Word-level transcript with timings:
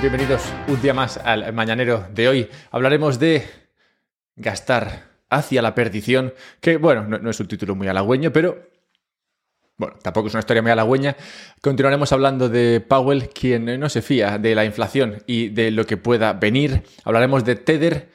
bienvenidos 0.00 0.42
un 0.66 0.80
día 0.80 0.94
más 0.94 1.18
al 1.18 1.52
Mañanero 1.52 2.06
de 2.14 2.26
hoy. 2.26 2.48
Hablaremos 2.70 3.18
de 3.18 3.46
gastar 4.34 5.10
hacia 5.28 5.60
la 5.60 5.74
perdición, 5.74 6.32
que 6.60 6.78
bueno, 6.78 7.02
no, 7.06 7.28
es 7.28 7.38
un 7.38 7.48
título 7.48 7.74
muy 7.74 7.86
halagüeño, 7.86 8.32
pero 8.32 8.66
bueno, 9.76 9.96
tampoco 10.02 10.28
es 10.28 10.34
una 10.34 10.40
historia 10.40 10.62
muy 10.62 10.70
halagüeña. 10.70 11.16
Continuaremos 11.60 12.12
hablando 12.12 12.48
de 12.48 12.80
Powell, 12.80 13.28
quien 13.28 13.78
no 13.78 13.90
se 13.90 14.00
fía 14.00 14.38
de 14.38 14.54
la 14.54 14.64
inflación 14.64 15.22
y 15.26 15.48
de 15.50 15.70
lo 15.70 15.84
que 15.84 15.98
pueda 15.98 16.32
venir. 16.32 16.82
Hablaremos 17.04 17.44
de 17.44 17.56
Tether. 17.56 18.08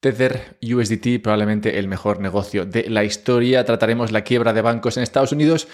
Tether 0.00 0.58
USDT, 0.62 1.22
probablemente 1.22 1.78
el 1.78 1.88
mejor 1.88 2.20
negocio 2.20 2.64
de 2.64 2.88
la 2.88 3.02
historia. 3.02 3.64
Trataremos 3.64 4.12
la 4.12 4.22
quiebra 4.22 4.52
de 4.52 4.60
bancos 4.60 4.96
en 4.96 5.02
Estados 5.02 5.32
Unidos 5.32 5.68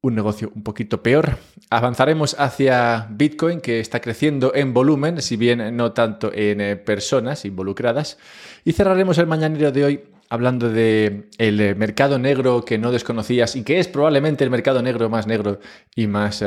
un 0.00 0.14
negocio 0.14 0.52
un 0.54 0.62
poquito 0.62 1.02
peor. 1.02 1.38
Avanzaremos 1.70 2.36
hacia 2.38 3.08
Bitcoin, 3.10 3.60
que 3.60 3.80
está 3.80 4.00
creciendo 4.00 4.52
en 4.54 4.72
volumen, 4.72 5.20
si 5.20 5.36
bien 5.36 5.76
no 5.76 5.92
tanto 5.92 6.32
en 6.32 6.60
eh, 6.60 6.76
personas 6.76 7.44
involucradas. 7.44 8.18
Y 8.64 8.72
cerraremos 8.72 9.18
el 9.18 9.26
mañanero 9.26 9.72
de 9.72 9.84
hoy 9.84 10.00
hablando 10.30 10.70
de 10.70 11.28
el 11.38 11.60
eh, 11.60 11.74
mercado 11.74 12.18
negro 12.18 12.64
que 12.64 12.78
no 12.78 12.92
desconocías 12.92 13.56
y 13.56 13.64
que 13.64 13.78
es 13.78 13.88
probablemente 13.88 14.44
el 14.44 14.50
mercado 14.50 14.82
negro 14.82 15.08
más 15.08 15.26
negro 15.26 15.58
y 15.96 16.06
más 16.06 16.42
eh, 16.42 16.46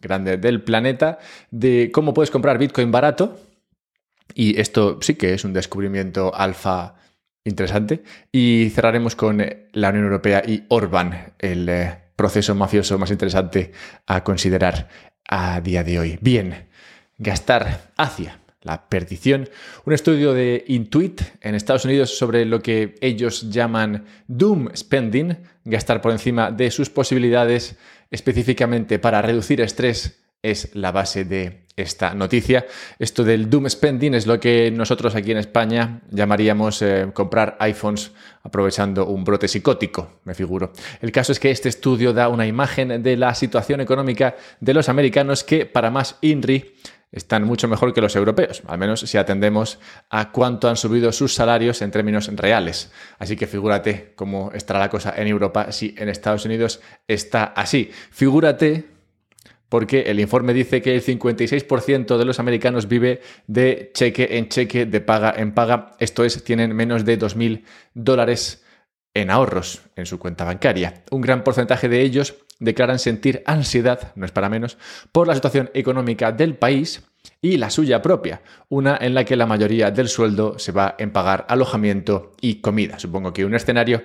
grande 0.00 0.36
del 0.36 0.62
planeta, 0.62 1.18
de 1.50 1.90
cómo 1.92 2.14
puedes 2.14 2.30
comprar 2.30 2.58
Bitcoin 2.58 2.92
barato. 2.92 3.40
Y 4.34 4.60
esto 4.60 4.98
sí 5.02 5.14
que 5.14 5.34
es 5.34 5.44
un 5.44 5.52
descubrimiento 5.52 6.34
alfa 6.34 6.94
interesante. 7.44 8.02
Y 8.30 8.70
cerraremos 8.70 9.16
con 9.16 9.44
la 9.72 9.88
Unión 9.90 10.04
Europea 10.04 10.42
y 10.46 10.64
Orban, 10.68 11.34
el 11.38 11.68
proceso 12.22 12.54
mafioso 12.54 12.96
más 13.00 13.10
interesante 13.10 13.72
a 14.06 14.22
considerar 14.22 14.88
a 15.28 15.60
día 15.60 15.82
de 15.82 15.98
hoy. 15.98 16.18
Bien, 16.20 16.68
gastar 17.18 17.90
hacia 17.96 18.38
la 18.60 18.88
perdición. 18.88 19.48
Un 19.84 19.92
estudio 19.92 20.32
de 20.32 20.64
Intuit 20.68 21.20
en 21.40 21.56
Estados 21.56 21.84
Unidos 21.84 22.16
sobre 22.16 22.44
lo 22.44 22.62
que 22.62 22.94
ellos 23.00 23.50
llaman 23.50 24.04
doom 24.28 24.68
spending, 24.72 25.36
gastar 25.64 26.00
por 26.00 26.12
encima 26.12 26.52
de 26.52 26.70
sus 26.70 26.90
posibilidades 26.90 27.76
específicamente 28.12 29.00
para 29.00 29.20
reducir 29.20 29.60
estrés 29.60 30.21
es 30.42 30.74
la 30.74 30.92
base 30.92 31.24
de 31.24 31.62
esta 31.76 32.14
noticia. 32.14 32.66
Esto 32.98 33.24
del 33.24 33.48
doom 33.48 33.68
spending 33.68 34.14
es 34.14 34.26
lo 34.26 34.38
que 34.38 34.70
nosotros 34.70 35.14
aquí 35.14 35.30
en 35.30 35.38
España 35.38 36.00
llamaríamos 36.10 36.82
eh, 36.82 37.08
comprar 37.14 37.56
iPhones 37.60 38.12
aprovechando 38.42 39.06
un 39.06 39.24
brote 39.24 39.48
psicótico, 39.48 40.20
me 40.24 40.34
figuro. 40.34 40.72
El 41.00 41.12
caso 41.12 41.32
es 41.32 41.40
que 41.40 41.50
este 41.50 41.68
estudio 41.68 42.12
da 42.12 42.28
una 42.28 42.46
imagen 42.46 43.02
de 43.02 43.16
la 43.16 43.34
situación 43.34 43.80
económica 43.80 44.36
de 44.60 44.74
los 44.74 44.88
americanos 44.88 45.44
que, 45.44 45.64
para 45.64 45.90
más 45.90 46.18
INRI, 46.20 46.74
están 47.12 47.44
mucho 47.44 47.68
mejor 47.68 47.92
que 47.92 48.00
los 48.00 48.16
europeos, 48.16 48.62
al 48.66 48.78
menos 48.78 49.00
si 49.00 49.18
atendemos 49.18 49.78
a 50.08 50.32
cuánto 50.32 50.68
han 50.68 50.76
subido 50.76 51.12
sus 51.12 51.34
salarios 51.34 51.82
en 51.82 51.90
términos 51.90 52.28
reales. 52.34 52.90
Así 53.18 53.36
que 53.36 53.46
figúrate 53.46 54.14
cómo 54.16 54.50
estará 54.54 54.80
la 54.80 54.88
cosa 54.88 55.12
en 55.16 55.28
Europa 55.28 55.70
si 55.72 55.94
en 55.98 56.08
Estados 56.08 56.46
Unidos 56.46 56.80
está 57.06 57.44
así. 57.44 57.90
Figúrate 58.10 58.91
porque 59.72 60.02
el 60.02 60.20
informe 60.20 60.52
dice 60.52 60.82
que 60.82 60.94
el 60.94 61.02
56% 61.02 62.18
de 62.18 62.24
los 62.26 62.38
americanos 62.38 62.88
vive 62.88 63.22
de 63.46 63.90
cheque 63.94 64.36
en 64.36 64.50
cheque, 64.50 64.84
de 64.84 65.00
paga 65.00 65.32
en 65.34 65.54
paga, 65.54 65.92
esto 65.98 66.26
es, 66.26 66.44
tienen 66.44 66.76
menos 66.76 67.06
de 67.06 67.18
2.000 67.18 67.64
dólares 67.94 68.66
en 69.14 69.30
ahorros 69.30 69.80
en 69.96 70.04
su 70.04 70.18
cuenta 70.18 70.44
bancaria. 70.44 71.04
Un 71.10 71.22
gran 71.22 71.42
porcentaje 71.42 71.88
de 71.88 72.02
ellos 72.02 72.34
declaran 72.58 72.98
sentir 72.98 73.42
ansiedad, 73.46 74.12
no 74.14 74.26
es 74.26 74.30
para 74.30 74.50
menos, 74.50 74.76
por 75.10 75.26
la 75.26 75.34
situación 75.34 75.70
económica 75.72 76.32
del 76.32 76.54
país 76.54 77.04
y 77.40 77.56
la 77.56 77.70
suya 77.70 78.02
propia, 78.02 78.42
una 78.68 78.98
en 79.00 79.14
la 79.14 79.24
que 79.24 79.36
la 79.36 79.46
mayoría 79.46 79.90
del 79.90 80.10
sueldo 80.10 80.58
se 80.58 80.72
va 80.72 80.96
en 80.98 81.12
pagar 81.12 81.46
alojamiento 81.48 82.32
y 82.42 82.56
comida. 82.56 82.98
Supongo 82.98 83.32
que 83.32 83.46
un 83.46 83.54
escenario 83.54 84.02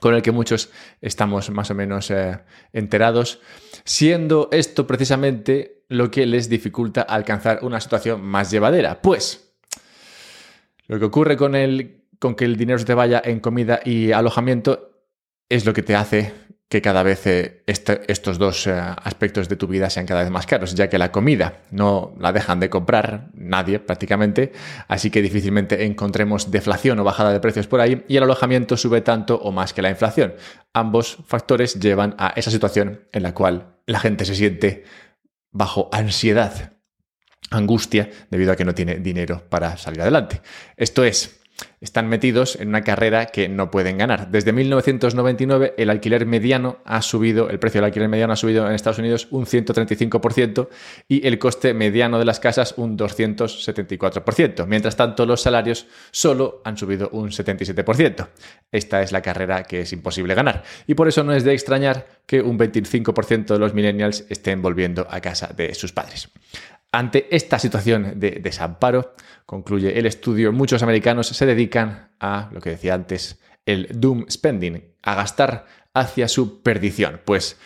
con 0.00 0.14
el 0.14 0.22
que 0.22 0.32
muchos 0.32 0.70
estamos 1.00 1.50
más 1.50 1.70
o 1.70 1.74
menos 1.74 2.10
eh, 2.10 2.38
enterados, 2.72 3.40
siendo 3.84 4.48
esto 4.52 4.86
precisamente 4.86 5.84
lo 5.88 6.10
que 6.10 6.26
les 6.26 6.48
dificulta 6.48 7.02
alcanzar 7.02 7.60
una 7.62 7.80
situación 7.80 8.22
más 8.22 8.50
llevadera. 8.50 9.00
Pues 9.00 9.54
lo 10.86 10.98
que 10.98 11.04
ocurre 11.04 11.36
con, 11.36 11.54
el, 11.54 12.04
con 12.18 12.34
que 12.34 12.44
el 12.44 12.56
dinero 12.56 12.78
se 12.78 12.84
te 12.84 12.94
vaya 12.94 13.22
en 13.24 13.40
comida 13.40 13.80
y 13.84 14.12
alojamiento 14.12 14.90
es 15.48 15.64
lo 15.64 15.72
que 15.72 15.82
te 15.82 15.94
hace 15.94 16.32
que 16.68 16.82
cada 16.82 17.02
vez 17.04 17.26
eh, 17.26 17.62
este, 17.66 18.00
estos 18.10 18.38
dos 18.38 18.66
eh, 18.66 18.72
aspectos 18.72 19.48
de 19.48 19.56
tu 19.56 19.68
vida 19.68 19.88
sean 19.88 20.04
cada 20.04 20.22
vez 20.22 20.30
más 20.30 20.46
caros, 20.46 20.74
ya 20.74 20.88
que 20.88 20.98
la 20.98 21.12
comida 21.12 21.60
no 21.70 22.14
la 22.18 22.32
dejan 22.32 22.58
de 22.58 22.68
comprar 22.68 23.30
nadie 23.34 23.78
prácticamente, 23.78 24.52
así 24.88 25.10
que 25.10 25.22
difícilmente 25.22 25.84
encontremos 25.84 26.50
deflación 26.50 26.98
o 26.98 27.04
bajada 27.04 27.32
de 27.32 27.40
precios 27.40 27.68
por 27.68 27.80
ahí, 27.80 28.04
y 28.08 28.16
el 28.16 28.24
alojamiento 28.24 28.76
sube 28.76 29.00
tanto 29.00 29.36
o 29.36 29.52
más 29.52 29.72
que 29.72 29.82
la 29.82 29.90
inflación. 29.90 30.34
Ambos 30.72 31.18
factores 31.26 31.78
llevan 31.78 32.16
a 32.18 32.32
esa 32.34 32.50
situación 32.50 33.02
en 33.12 33.22
la 33.22 33.32
cual 33.32 33.76
la 33.86 34.00
gente 34.00 34.24
se 34.24 34.34
siente 34.34 34.84
bajo 35.52 35.88
ansiedad, 35.92 36.72
angustia, 37.50 38.10
debido 38.28 38.50
a 38.50 38.56
que 38.56 38.64
no 38.64 38.74
tiene 38.74 38.96
dinero 38.96 39.44
para 39.48 39.76
salir 39.76 40.02
adelante. 40.02 40.40
Esto 40.76 41.04
es, 41.04 41.40
están 41.80 42.08
metidos 42.08 42.56
en 42.56 42.68
una 42.68 42.82
carrera 42.82 43.26
que 43.26 43.48
no 43.48 43.70
pueden 43.70 43.98
ganar. 43.98 44.30
Desde 44.30 44.52
1999 44.52 45.74
el 45.76 45.90
alquiler 45.90 46.26
mediano 46.26 46.78
ha 46.84 47.02
subido, 47.02 47.50
el 47.50 47.58
precio 47.58 47.80
del 47.80 47.86
alquiler 47.86 48.08
mediano 48.08 48.32
ha 48.32 48.36
subido 48.36 48.66
en 48.66 48.74
Estados 48.74 48.98
Unidos 48.98 49.28
un 49.30 49.46
135% 49.46 50.68
y 51.08 51.26
el 51.26 51.38
coste 51.38 51.74
mediano 51.74 52.18
de 52.18 52.24
las 52.24 52.40
casas 52.40 52.74
un 52.76 52.96
274%. 52.98 54.66
Mientras 54.66 54.96
tanto 54.96 55.26
los 55.26 55.42
salarios 55.42 55.86
solo 56.10 56.60
han 56.64 56.76
subido 56.76 57.08
un 57.10 57.30
77%. 57.30 58.28
Esta 58.72 59.02
es 59.02 59.12
la 59.12 59.22
carrera 59.22 59.64
que 59.64 59.80
es 59.80 59.92
imposible 59.92 60.34
ganar 60.34 60.64
y 60.86 60.94
por 60.94 61.08
eso 61.08 61.24
no 61.24 61.32
es 61.32 61.44
de 61.44 61.52
extrañar 61.52 62.06
que 62.26 62.40
un 62.42 62.58
25% 62.58 63.46
de 63.46 63.58
los 63.58 63.74
millennials 63.74 64.24
estén 64.28 64.62
volviendo 64.62 65.06
a 65.10 65.20
casa 65.20 65.50
de 65.56 65.74
sus 65.74 65.92
padres. 65.92 66.30
Ante 66.92 67.34
esta 67.34 67.58
situación 67.58 68.18
de 68.18 68.40
desamparo, 68.42 69.14
concluye 69.44 69.98
el 69.98 70.06
estudio, 70.06 70.52
muchos 70.52 70.82
americanos 70.82 71.28
se 71.28 71.46
dedican 71.46 72.10
a, 72.20 72.48
lo 72.52 72.60
que 72.60 72.70
decía 72.70 72.94
antes, 72.94 73.38
el 73.66 73.88
doom 73.92 74.26
spending, 74.30 74.82
a 75.02 75.14
gastar 75.14 75.66
hacia 75.92 76.28
su 76.28 76.62
perdición. 76.62 77.20
Pues 77.24 77.58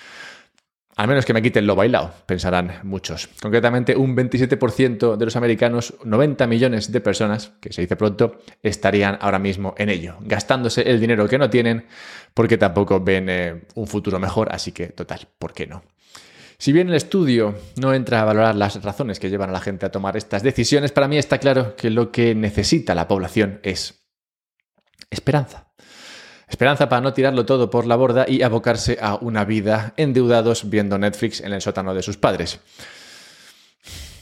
al 1.01 1.09
menos 1.09 1.25
que 1.25 1.33
me 1.33 1.41
quiten 1.41 1.67
lo 1.67 1.77
bailado, 1.77 2.13
pensarán 2.27 2.81
muchos. 2.83 3.31
Concretamente, 3.41 3.97
un 3.97 4.15
27% 4.15 5.17
de 5.17 5.25
los 5.25 5.35
americanos, 5.35 5.95
90 6.05 6.47
millones 6.47 6.93
de 6.93 7.01
personas, 7.01 7.53
que 7.61 7.73
se 7.73 7.81
dice 7.81 7.97
pronto, 7.97 8.41
estarían 8.63 9.17
ahora 9.21 9.39
mismo 9.39 9.75
en 9.79 9.89
ello, 9.89 10.17
gastándose 10.21 10.83
el 10.83 11.01
dinero 11.01 11.27
que 11.27 11.39
no 11.39 11.49
tienen 11.49 11.87
porque 12.35 12.59
tampoco 12.59 13.01
ven 13.01 13.29
eh, 13.31 13.63
un 13.77 13.87
futuro 13.87 14.19
mejor, 14.19 14.53
así 14.53 14.73
que 14.73 14.89
total, 14.89 15.21
¿por 15.39 15.55
qué 15.55 15.67
no? 15.67 15.83
Si 16.61 16.73
bien 16.73 16.91
el 16.91 16.95
estudio 16.95 17.55
no 17.77 17.95
entra 17.95 18.21
a 18.21 18.25
valorar 18.27 18.55
las 18.55 18.83
razones 18.83 19.19
que 19.19 19.31
llevan 19.31 19.49
a 19.49 19.55
la 19.55 19.63
gente 19.63 19.87
a 19.87 19.91
tomar 19.91 20.19
estas 20.19 20.43
decisiones, 20.43 20.93
para 20.93 21.09
mí 21.09 21.17
está 21.17 21.39
claro 21.39 21.75
que 21.75 21.89
lo 21.89 22.13
que 22.13 22.35
necesita 22.35 22.95
la 22.95 23.09
población 23.09 23.61
es 23.63 24.05
esperanza. 25.09 25.73
Esperanza 26.47 26.87
para 26.91 27.01
no 27.01 27.15
tirarlo 27.15 27.47
todo 27.47 27.71
por 27.71 27.87
la 27.87 27.97
borda 27.97 28.27
y 28.29 28.43
abocarse 28.43 28.99
a 29.01 29.15
una 29.15 29.47
vida 29.47 29.95
endeudados 29.97 30.69
viendo 30.69 30.99
Netflix 30.99 31.41
en 31.41 31.55
el 31.55 31.63
sótano 31.63 31.95
de 31.95 32.03
sus 32.03 32.19
padres. 32.19 32.61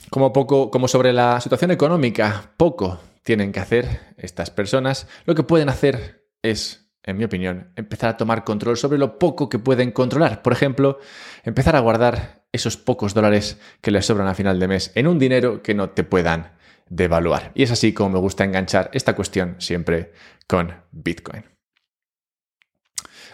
Como 0.08 0.32
poco, 0.32 0.70
como 0.70 0.86
sobre 0.86 1.12
la 1.12 1.40
situación 1.40 1.72
económica, 1.72 2.52
poco 2.56 3.00
tienen 3.24 3.50
que 3.50 3.58
hacer 3.58 4.14
estas 4.16 4.50
personas, 4.50 5.08
lo 5.24 5.34
que 5.34 5.42
pueden 5.42 5.70
hacer 5.70 6.28
es 6.42 6.87
en 7.02 7.16
mi 7.16 7.24
opinión, 7.24 7.72
empezar 7.76 8.10
a 8.10 8.16
tomar 8.16 8.44
control 8.44 8.76
sobre 8.76 8.98
lo 8.98 9.18
poco 9.18 9.48
que 9.48 9.58
pueden 9.58 9.92
controlar. 9.92 10.42
Por 10.42 10.52
ejemplo, 10.52 10.98
empezar 11.44 11.76
a 11.76 11.80
guardar 11.80 12.44
esos 12.52 12.76
pocos 12.76 13.14
dólares 13.14 13.58
que 13.80 13.90
les 13.90 14.06
sobran 14.06 14.28
a 14.28 14.34
final 14.34 14.58
de 14.58 14.68
mes 14.68 14.92
en 14.94 15.06
un 15.06 15.18
dinero 15.18 15.62
que 15.62 15.74
no 15.74 15.90
te 15.90 16.04
puedan 16.04 16.52
devaluar. 16.88 17.52
Y 17.54 17.62
es 17.62 17.70
así 17.70 17.92
como 17.92 18.10
me 18.10 18.18
gusta 18.18 18.44
enganchar 18.44 18.90
esta 18.92 19.14
cuestión 19.14 19.56
siempre 19.58 20.12
con 20.46 20.74
Bitcoin. 20.90 21.44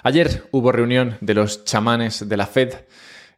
Ayer 0.02 0.48
hubo 0.50 0.70
reunión 0.70 1.16
de 1.20 1.34
los 1.34 1.64
chamanes 1.64 2.28
de 2.28 2.36
la 2.36 2.46
Fed 2.46 2.74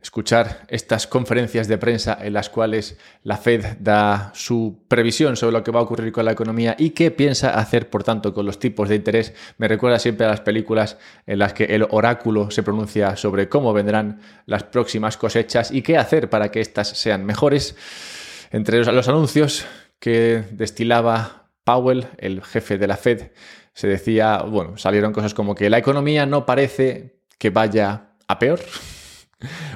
escuchar 0.00 0.66
estas 0.68 1.06
conferencias 1.06 1.68
de 1.68 1.78
prensa 1.78 2.16
en 2.20 2.32
las 2.32 2.48
cuales 2.48 2.98
la 3.22 3.36
Fed 3.36 3.78
da 3.80 4.30
su 4.34 4.84
previsión 4.88 5.36
sobre 5.36 5.52
lo 5.52 5.64
que 5.64 5.70
va 5.70 5.80
a 5.80 5.82
ocurrir 5.82 6.12
con 6.12 6.24
la 6.24 6.32
economía 6.32 6.76
y 6.78 6.90
qué 6.90 7.10
piensa 7.10 7.58
hacer, 7.58 7.90
por 7.90 8.04
tanto, 8.04 8.32
con 8.32 8.46
los 8.46 8.58
tipos 8.58 8.88
de 8.88 8.96
interés. 8.96 9.34
Me 9.58 9.68
recuerda 9.68 9.98
siempre 9.98 10.26
a 10.26 10.30
las 10.30 10.40
películas 10.40 10.98
en 11.26 11.38
las 11.38 11.52
que 11.52 11.64
el 11.64 11.86
oráculo 11.90 12.50
se 12.50 12.62
pronuncia 12.62 13.16
sobre 13.16 13.48
cómo 13.48 13.72
vendrán 13.72 14.20
las 14.46 14.64
próximas 14.64 15.16
cosechas 15.16 15.70
y 15.70 15.82
qué 15.82 15.96
hacer 15.96 16.30
para 16.30 16.50
que 16.50 16.60
éstas 16.60 16.88
sean 16.88 17.24
mejores. 17.24 17.76
Entre 18.52 18.84
los 18.84 19.08
anuncios 19.08 19.66
que 19.98 20.44
destilaba 20.52 21.50
Powell, 21.64 22.06
el 22.18 22.42
jefe 22.44 22.78
de 22.78 22.86
la 22.86 22.96
Fed, 22.96 23.32
se 23.72 23.88
decía, 23.88 24.38
bueno, 24.38 24.78
salieron 24.78 25.12
cosas 25.12 25.34
como 25.34 25.54
que 25.54 25.68
la 25.68 25.78
economía 25.78 26.24
no 26.24 26.46
parece 26.46 27.20
que 27.38 27.50
vaya 27.50 28.10
a 28.28 28.38
peor, 28.38 28.60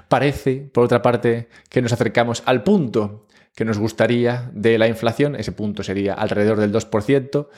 Parece, 0.09 0.71
por 0.73 0.85
otra 0.85 1.03
parte, 1.03 1.49
que 1.69 1.83
nos 1.83 1.93
acercamos 1.93 2.43
al 2.47 2.63
punto 2.63 3.27
que 3.55 3.65
nos 3.65 3.79
gustaría 3.79 4.51
de 4.55 4.79
la 4.79 4.89
inflación. 4.89 5.35
Ese 5.37 5.53
punto 5.53 5.83
sería 5.83 6.15
alrededor 6.15 6.59
del 6.61 6.73
2%. 6.73 7.49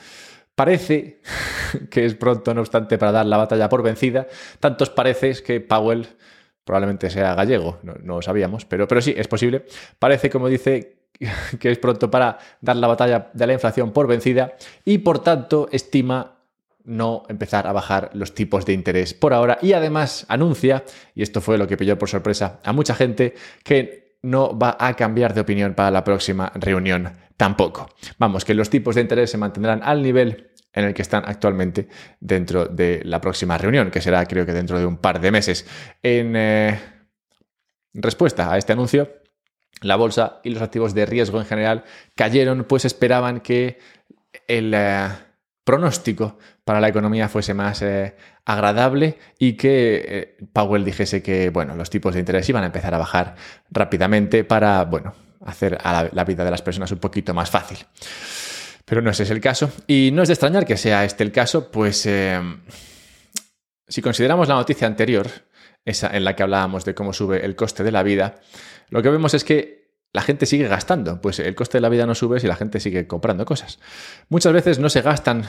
Parece 0.55 1.21
que 1.89 2.05
es 2.05 2.15
pronto, 2.15 2.53
no 2.53 2.61
obstante, 2.61 2.97
para 2.97 3.11
dar 3.11 3.25
la 3.25 3.37
batalla 3.37 3.69
por 3.69 3.83
vencida. 3.83 4.27
Tantos 4.59 4.89
parece 4.89 5.33
que 5.43 5.61
Powell 5.61 6.07
probablemente 6.63 7.09
sea 7.09 7.35
gallego, 7.35 7.79
no, 7.83 7.93
lo 8.03 8.21
sabíamos, 8.21 8.65
pero, 8.65 8.87
pero 8.87 9.01
sí, 9.01 9.13
es 9.17 9.27
posible. 9.27 9.65
Parece, 9.99 10.29
como 10.29 10.47
dice, 10.47 10.97
que 11.59 11.71
es 11.71 11.77
pronto 11.77 12.09
para 12.09 12.37
dar 12.61 12.75
la 12.77 12.87
batalla 12.87 13.29
de 13.33 13.47
la 13.47 13.53
inflación 13.53 13.91
por 13.91 14.07
vencida 14.07 14.53
y 14.85 14.99
por 14.99 15.19
tanto 15.19 15.67
estima 15.71 16.37
no 16.85 17.23
empezar 17.29 17.67
a 17.67 17.71
bajar 17.71 18.09
los 18.13 18.33
tipos 18.35 18.65
de 18.65 18.73
interés 18.73 19.13
por 19.13 19.33
ahora 19.33 19.57
y 19.61 19.73
además 19.73 20.25
anuncia, 20.29 20.83
y 21.15 21.23
esto 21.23 21.41
fue 21.41 21.57
lo 21.57 21.67
que 21.67 21.77
pilló 21.77 21.97
por 21.97 22.09
sorpresa 22.09 22.59
a 22.63 22.73
mucha 22.73 22.95
gente, 22.95 23.35
que 23.63 24.17
no 24.21 24.57
va 24.57 24.77
a 24.79 24.95
cambiar 24.95 25.33
de 25.33 25.41
opinión 25.41 25.73
para 25.73 25.91
la 25.91 26.03
próxima 26.03 26.51
reunión 26.55 27.11
tampoco. 27.37 27.89
Vamos, 28.17 28.45
que 28.45 28.53
los 28.53 28.69
tipos 28.69 28.95
de 28.95 29.01
interés 29.01 29.31
se 29.31 29.37
mantendrán 29.37 29.81
al 29.83 30.01
nivel 30.01 30.51
en 30.73 30.85
el 30.85 30.93
que 30.93 31.01
están 31.01 31.23
actualmente 31.25 31.87
dentro 32.19 32.65
de 32.65 33.01
la 33.05 33.21
próxima 33.21 33.57
reunión, 33.57 33.91
que 33.91 34.01
será 34.01 34.25
creo 34.25 34.45
que 34.45 34.53
dentro 34.53 34.79
de 34.79 34.85
un 34.85 34.97
par 34.97 35.19
de 35.21 35.31
meses. 35.31 35.67
En 36.01 36.35
eh, 36.35 36.79
respuesta 37.93 38.51
a 38.51 38.57
este 38.57 38.73
anuncio, 38.73 39.11
la 39.81 39.95
bolsa 39.95 40.39
y 40.43 40.49
los 40.49 40.61
activos 40.63 40.93
de 40.93 41.05
riesgo 41.05 41.39
en 41.39 41.45
general 41.45 41.83
cayeron, 42.15 42.63
pues 42.63 42.85
esperaban 42.85 43.41
que 43.41 43.77
el 44.47 44.73
eh, 44.73 45.09
pronóstico 45.63 46.37
para 46.63 46.81
la 46.81 46.89
economía 46.89 47.29
fuese 47.29 47.53
más 47.53 47.81
eh, 47.81 48.15
agradable 48.45 49.17
y 49.39 49.53
que 49.53 50.37
Powell 50.51 50.83
dijese 50.83 51.23
que 51.23 51.49
bueno, 51.49 51.75
los 51.75 51.89
tipos 51.89 52.13
de 52.13 52.19
interés 52.19 52.47
iban 52.49 52.63
a 52.63 52.67
empezar 52.67 52.93
a 52.93 52.97
bajar 52.97 53.35
rápidamente 53.71 54.43
para 54.43 54.83
bueno, 54.85 55.13
hacer 55.45 55.77
a 55.81 56.09
la 56.11 56.23
vida 56.25 56.43
de 56.43 56.51
las 56.51 56.61
personas 56.61 56.91
un 56.91 56.99
poquito 56.99 57.33
más 57.33 57.49
fácil. 57.49 57.77
Pero 58.85 59.01
no 59.01 59.11
ese 59.11 59.23
es 59.23 59.31
el 59.31 59.39
caso. 59.39 59.71
Y 59.87 60.11
no 60.13 60.21
es 60.23 60.27
de 60.27 60.33
extrañar 60.33 60.65
que 60.65 60.77
sea 60.77 61.05
este 61.05 61.23
el 61.23 61.31
caso, 61.31 61.71
pues 61.71 62.05
eh, 62.05 62.39
si 63.87 64.01
consideramos 64.01 64.47
la 64.47 64.55
noticia 64.55 64.87
anterior, 64.87 65.27
esa 65.85 66.15
en 66.15 66.23
la 66.23 66.35
que 66.35 66.43
hablábamos 66.43 66.85
de 66.85 66.93
cómo 66.93 67.13
sube 67.13 67.45
el 67.45 67.55
coste 67.55 67.83
de 67.83 67.91
la 67.91 68.03
vida, 68.03 68.35
lo 68.89 69.01
que 69.01 69.09
vemos 69.09 69.33
es 69.33 69.43
que 69.43 69.82
la 70.13 70.21
gente 70.21 70.45
sigue 70.45 70.67
gastando, 70.67 71.19
pues 71.19 71.39
el 71.39 71.55
coste 71.55 71.77
de 71.77 71.81
la 71.81 71.89
vida 71.89 72.05
no 72.05 72.15
sube 72.15 72.39
si 72.39 72.47
la 72.47 72.55
gente 72.55 72.79
sigue 72.79 73.07
comprando 73.07 73.45
cosas. 73.45 73.79
Muchas 74.29 74.53
veces 74.53 74.79
no 74.79 74.89
se 74.89 75.01
gastan 75.01 75.43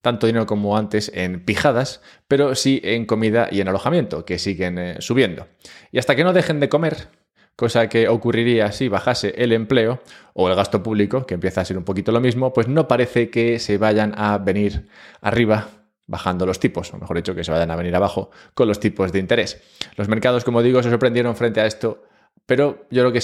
tanto 0.00 0.26
dinero 0.26 0.46
como 0.46 0.76
antes 0.76 1.10
en 1.14 1.44
pijadas, 1.44 2.00
pero 2.26 2.54
sí 2.54 2.80
en 2.82 3.06
comida 3.06 3.48
y 3.50 3.60
en 3.60 3.68
alojamiento, 3.68 4.24
que 4.24 4.38
siguen 4.38 4.78
eh, 4.78 4.96
subiendo. 5.00 5.48
Y 5.92 5.98
hasta 5.98 6.16
que 6.16 6.24
no 6.24 6.32
dejen 6.32 6.60
de 6.60 6.68
comer, 6.68 7.08
cosa 7.56 7.88
que 7.88 8.08
ocurriría 8.08 8.72
si 8.72 8.88
bajase 8.88 9.34
el 9.36 9.52
empleo 9.52 10.00
o 10.32 10.48
el 10.48 10.54
gasto 10.54 10.82
público, 10.82 11.26
que 11.26 11.34
empieza 11.34 11.60
a 11.60 11.64
ser 11.64 11.76
un 11.76 11.84
poquito 11.84 12.12
lo 12.12 12.20
mismo, 12.20 12.52
pues 12.52 12.68
no 12.68 12.88
parece 12.88 13.30
que 13.30 13.58
se 13.58 13.78
vayan 13.78 14.14
a 14.16 14.38
venir 14.38 14.88
arriba 15.20 15.68
bajando 16.06 16.46
los 16.46 16.60
tipos, 16.60 16.94
o 16.94 16.98
mejor 16.98 17.16
dicho, 17.16 17.34
que 17.34 17.42
se 17.42 17.50
vayan 17.50 17.70
a 17.70 17.76
venir 17.76 17.96
abajo 17.96 18.30
con 18.54 18.68
los 18.68 18.78
tipos 18.78 19.12
de 19.12 19.18
interés. 19.18 19.60
Los 19.96 20.08
mercados, 20.08 20.44
como 20.44 20.62
digo, 20.62 20.82
se 20.82 20.90
sorprendieron 20.90 21.34
frente 21.34 21.60
a 21.60 21.66
esto, 21.66 22.04
pero 22.46 22.86
yo 22.90 23.02
creo 23.02 23.12
que 23.12 23.20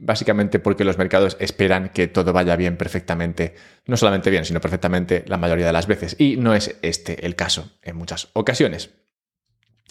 básicamente 0.00 0.58
porque 0.58 0.84
los 0.84 0.98
mercados 0.98 1.36
esperan 1.40 1.90
que 1.90 2.08
todo 2.08 2.32
vaya 2.32 2.56
bien 2.56 2.76
perfectamente, 2.76 3.54
no 3.86 3.96
solamente 3.96 4.30
bien, 4.30 4.44
sino 4.44 4.60
perfectamente 4.60 5.24
la 5.26 5.36
mayoría 5.36 5.66
de 5.66 5.72
las 5.72 5.86
veces, 5.86 6.16
y 6.18 6.36
no 6.36 6.54
es 6.54 6.76
este 6.82 7.26
el 7.26 7.36
caso 7.36 7.70
en 7.82 7.96
muchas 7.96 8.28
ocasiones. 8.32 8.90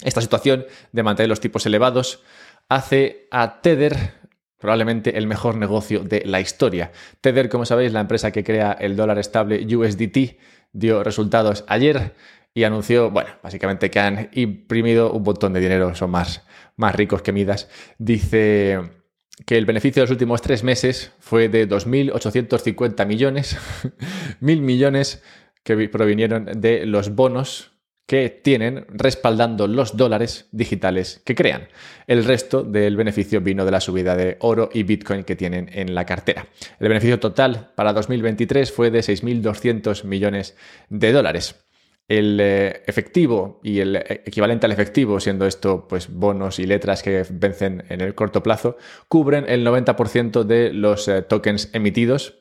Esta 0.03 0.21
situación 0.21 0.65
de 0.91 1.03
mantener 1.03 1.29
los 1.29 1.39
tipos 1.39 1.65
elevados 1.65 2.23
hace 2.69 3.27
a 3.31 3.61
Tether 3.61 4.19
probablemente 4.57 5.17
el 5.17 5.25
mejor 5.25 5.55
negocio 5.55 6.01
de 6.01 6.23
la 6.25 6.41
historia. 6.41 6.91
Tether, 7.21 7.47
como 7.47 7.65
sabéis, 7.65 7.93
la 7.93 8.01
empresa 8.01 8.31
que 8.31 8.43
crea 8.43 8.73
el 8.73 8.95
dólar 8.95 9.17
estable 9.17 9.65
USDT, 9.73 10.37
dio 10.73 11.03
resultados 11.03 11.63
ayer 11.67 12.13
y 12.53 12.63
anunció, 12.65 13.09
bueno, 13.09 13.29
básicamente 13.41 13.89
que 13.89 13.99
han 13.99 14.29
imprimido 14.33 15.13
un 15.13 15.23
montón 15.23 15.53
de 15.53 15.61
dinero, 15.61 15.95
son 15.95 16.11
más, 16.11 16.43
más 16.75 16.93
ricos 16.93 17.21
que 17.21 17.31
Midas. 17.31 17.69
Dice 17.97 18.98
que 19.45 19.57
el 19.57 19.65
beneficio 19.65 20.01
de 20.01 20.05
los 20.05 20.11
últimos 20.11 20.41
tres 20.41 20.63
meses 20.63 21.11
fue 21.19 21.49
de 21.49 21.67
2.850 21.67 23.05
millones, 23.05 23.57
mil 24.39 24.61
millones 24.61 25.23
que 25.63 25.89
provinieron 25.89 26.61
de 26.61 26.85
los 26.85 27.15
bonos 27.15 27.71
que 28.09 28.29
tienen 28.29 28.87
respaldando 28.89 29.67
los 29.67 29.95
dólares 29.95 30.47
digitales 30.51 31.21
que 31.23 31.35
crean. 31.35 31.67
El 32.07 32.25
resto 32.25 32.63
del 32.63 32.97
beneficio 32.97 33.39
vino 33.39 33.65
de 33.65 33.71
la 33.71 33.79
subida 33.79 34.15
de 34.15 34.37
oro 34.39 34.71
y 34.73 34.81
Bitcoin 34.81 35.23
que 35.23 35.35
tienen 35.35 35.69
en 35.71 35.93
la 35.93 36.05
cartera. 36.05 36.47
El 36.79 36.87
beneficio 36.87 37.19
total 37.19 37.71
para 37.75 37.93
2023 37.93 38.71
fue 38.71 38.89
de 38.89 39.01
6.200 39.01 40.05
millones 40.05 40.57
de 40.89 41.11
dólares. 41.11 41.68
El 42.09 42.39
eh, 42.41 42.83
efectivo 42.85 43.61
y 43.63 43.79
el 43.79 43.95
eh, 43.95 44.23
equivalente 44.25 44.65
al 44.65 44.73
efectivo, 44.73 45.19
siendo 45.19 45.45
esto 45.45 45.87
pues 45.87 46.09
bonos 46.11 46.59
y 46.59 46.65
letras 46.65 47.01
que 47.01 47.25
vencen 47.29 47.85
en 47.87 48.01
el 48.01 48.15
corto 48.15 48.43
plazo, 48.43 48.77
cubren 49.07 49.45
el 49.47 49.65
90% 49.65 50.43
de 50.43 50.73
los 50.73 51.07
eh, 51.07 51.21
tokens 51.21 51.69
emitidos 51.73 52.35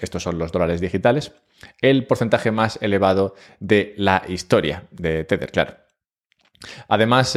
estos 0.00 0.22
son 0.22 0.38
los 0.38 0.52
dólares 0.52 0.80
digitales, 0.80 1.32
el 1.80 2.06
porcentaje 2.06 2.52
más 2.52 2.78
elevado 2.80 3.34
de 3.58 3.92
la 3.96 4.22
historia 4.28 4.84
de 4.92 5.24
Tether, 5.24 5.50
claro. 5.50 5.74
Además, 6.86 7.36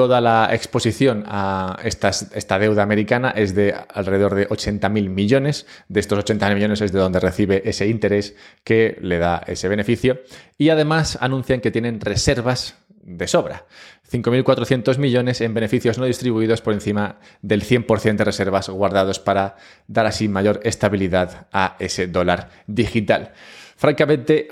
toda 0.00 0.22
la 0.22 0.48
exposición 0.50 1.24
a 1.26 1.76
esta 1.84 2.58
deuda 2.58 2.82
americana 2.82 3.34
es 3.36 3.54
de 3.54 3.74
alrededor 3.92 4.34
de 4.34 4.48
80.000 4.48 5.10
millones. 5.10 5.66
De 5.88 6.00
estos 6.00 6.24
80.000 6.24 6.54
millones 6.54 6.80
es 6.80 6.90
de 6.90 6.98
donde 6.98 7.20
recibe 7.20 7.60
ese 7.68 7.86
interés 7.86 8.34
que 8.64 8.96
le 9.02 9.18
da 9.18 9.42
ese 9.46 9.68
beneficio. 9.68 10.22
Y 10.56 10.70
además 10.70 11.18
anuncian 11.20 11.60
que 11.60 11.70
tienen 11.70 12.00
reservas 12.00 12.76
de 13.02 13.28
sobra. 13.28 13.66
5.400 14.10 14.96
millones 14.96 15.42
en 15.42 15.52
beneficios 15.52 15.98
no 15.98 16.06
distribuidos 16.06 16.62
por 16.62 16.72
encima 16.72 17.16
del 17.42 17.62
100% 17.62 18.16
de 18.16 18.24
reservas 18.24 18.70
guardados 18.70 19.18
para 19.18 19.56
dar 19.86 20.06
así 20.06 20.28
mayor 20.28 20.60
estabilidad 20.62 21.46
a 21.52 21.76
ese 21.78 22.06
dólar 22.06 22.48
digital. 22.66 23.32
Francamente, 23.76 24.48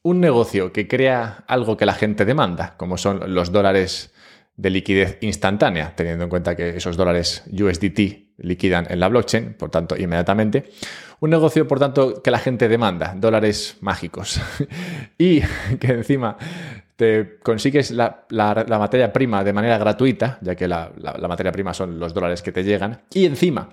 un 0.00 0.18
negocio 0.18 0.72
que 0.72 0.88
crea 0.88 1.44
algo 1.46 1.76
que 1.76 1.84
la 1.84 1.92
gente 1.92 2.24
demanda, 2.24 2.72
como 2.78 2.96
son 2.96 3.34
los 3.34 3.52
dólares 3.52 4.14
de 4.56 4.70
liquidez 4.70 5.18
instantánea, 5.22 5.94
teniendo 5.96 6.24
en 6.24 6.30
cuenta 6.30 6.54
que 6.54 6.76
esos 6.76 6.96
dólares 6.96 7.44
USDT 7.50 8.36
liquidan 8.38 8.86
en 8.90 9.00
la 9.00 9.08
blockchain, 9.08 9.54
por 9.54 9.70
tanto, 9.70 9.96
inmediatamente. 9.96 10.70
Un 11.20 11.30
negocio, 11.30 11.66
por 11.66 11.78
tanto, 11.78 12.22
que 12.22 12.30
la 12.30 12.38
gente 12.38 12.68
demanda, 12.68 13.14
dólares 13.16 13.78
mágicos. 13.80 14.40
y 15.18 15.40
que 15.78 15.92
encima 15.92 16.36
te 16.96 17.38
consigues 17.42 17.90
la, 17.90 18.26
materia 18.68 19.12
prima 19.12 19.42
de 19.42 19.52
manera 19.52 19.78
gratuita, 19.78 20.38
ya 20.42 20.54
que 20.54 20.68
la, 20.68 20.92
la 20.96 21.28
materia 21.28 21.52
prima 21.52 21.72
son 21.72 21.98
los 21.98 22.12
dólares 22.12 22.42
que 22.42 22.52
te 22.52 22.64
llegan, 22.64 23.02
y 23.12 23.24
encima 23.24 23.68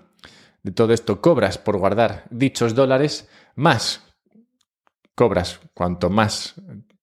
de 0.64 0.72
todo 0.72 0.94
esto 0.94 1.22
cobras 1.22 1.58
por 1.58 1.78
guardar 1.78 2.26
dichos 2.30 2.76
dólares, 2.76 3.30
más 3.56 4.04
cobras 5.16 5.60
cuanto 5.74 6.10
más 6.10 6.56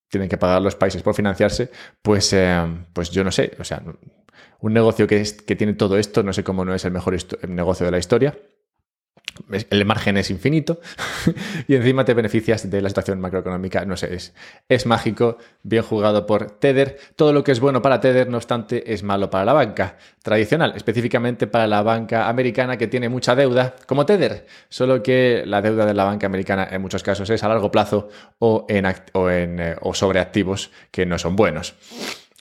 tienen 0.08 0.28
que 0.28 0.36
pagar 0.36 0.62
los 0.62 0.76
países 0.76 1.02
por 1.02 1.14
financiarse, 1.14 1.70
pues, 2.02 2.32
eh, 2.32 2.64
pues 2.92 3.10
yo 3.10 3.24
no 3.24 3.32
sé, 3.32 3.52
o 3.58 3.64
sea, 3.64 3.82
un 4.60 4.72
negocio 4.72 5.06
que, 5.06 5.24
que 5.46 5.56
tiene 5.56 5.74
todo 5.74 5.98
esto, 5.98 6.22
no 6.22 6.32
sé 6.32 6.44
cómo 6.44 6.64
no 6.64 6.74
es 6.74 6.84
el 6.84 6.92
mejor 6.92 7.16
negocio 7.48 7.86
de 7.86 7.92
la 7.92 7.98
historia 7.98 8.36
el 9.70 9.84
margen 9.84 10.16
es 10.16 10.30
infinito 10.30 10.80
y 11.68 11.74
encima 11.74 12.04
te 12.04 12.14
beneficias 12.14 12.70
de 12.70 12.82
la 12.82 12.88
situación 12.88 13.20
macroeconómica. 13.20 13.84
No 13.84 13.96
sé, 13.96 14.14
es, 14.14 14.34
es, 14.68 14.86
mágico, 14.86 15.38
bien 15.62 15.82
jugado 15.82 16.26
por 16.26 16.50
Tether. 16.52 16.98
Todo 17.16 17.32
lo 17.32 17.44
que 17.44 17.52
es 17.52 17.60
bueno 17.60 17.82
para 17.82 18.00
Tether, 18.00 18.28
no 18.28 18.36
obstante, 18.36 18.92
es 18.92 19.02
malo 19.02 19.30
para 19.30 19.44
la 19.44 19.52
banca 19.52 19.96
tradicional, 20.22 20.72
específicamente 20.76 21.46
para 21.46 21.66
la 21.66 21.82
banca 21.82 22.28
americana 22.28 22.76
que 22.76 22.86
tiene 22.86 23.08
mucha 23.08 23.34
deuda, 23.34 23.74
como 23.86 24.06
Tether. 24.06 24.46
Solo 24.68 25.02
que 25.02 25.44
la 25.46 25.62
deuda 25.62 25.86
de 25.86 25.94
la 25.94 26.04
banca 26.04 26.26
americana 26.26 26.68
en 26.70 26.82
muchos 26.82 27.02
casos 27.02 27.28
es 27.30 27.42
a 27.42 27.48
largo 27.48 27.70
plazo 27.70 28.08
o, 28.38 28.66
en, 28.68 28.86
o, 29.12 29.30
eh, 29.30 29.76
o 29.80 29.94
sobre 29.94 30.20
activos 30.20 30.70
que 30.90 31.06
no 31.06 31.18
son 31.18 31.36
buenos. 31.36 31.74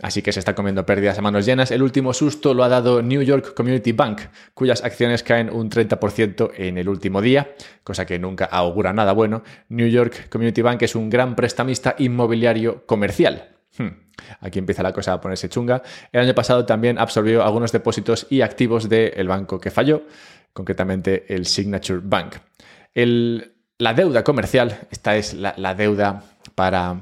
Así 0.02 0.22
que 0.22 0.34
se 0.34 0.40
está 0.40 0.56
comiendo 0.56 0.86
pérdidas 0.86 1.18
a 1.18 1.22
manos 1.22 1.46
llenas. 1.46 1.72
El 1.72 1.82
último 1.82 2.14
susto 2.14 2.54
lo 2.54 2.64
ha 2.66 2.70
dado 2.70 3.02
New 3.02 3.22
York 3.22 3.54
Community 3.54 3.94
Bank, 3.94 4.22
cuyas 4.54 4.84
acciones 4.84 5.24
caen 5.24 5.50
un 5.50 5.70
30% 5.70 6.52
en 6.58 6.78
el 6.78 6.90
último 6.90 7.22
día, 7.22 7.56
cosa 7.84 8.06
que 8.06 8.20
nunca 8.20 8.46
augura 8.46 8.92
nada 8.92 9.14
bueno. 9.14 9.44
New 9.70 9.88
York 9.88 10.28
Community 10.30 10.62
Bank 10.62 10.82
es 10.82 10.96
un 10.96 11.10
gran 11.10 11.36
prestamista 11.36 11.96
inmobiliario 11.98 12.86
comercial. 12.86 13.56
Hmm, 13.78 13.88
aquí 14.42 14.60
empieza 14.60 14.84
la 14.84 14.92
cosa 14.92 15.14
a 15.14 15.22
ponerse 15.22 15.48
chunga. 15.48 15.82
El 16.12 16.22
año 16.22 16.36
pasado 16.36 16.66
también 16.66 17.00
absorbió 17.00 17.44
algunos 17.44 17.72
depósitos 17.72 18.28
y 18.30 18.42
activos 18.42 18.90
del 18.90 19.28
banco 19.30 19.62
que 19.62 19.72
falló, 19.72 20.04
concretamente 20.52 21.34
el 21.34 21.46
Signature 21.46 22.02
Bank. 22.04 22.36
la 23.78 23.94
deuda 23.94 24.24
comercial, 24.26 24.88
esta 24.92 25.16
es 25.16 25.34
la 25.34 25.76
deuda 25.76 26.24
para 26.54 27.00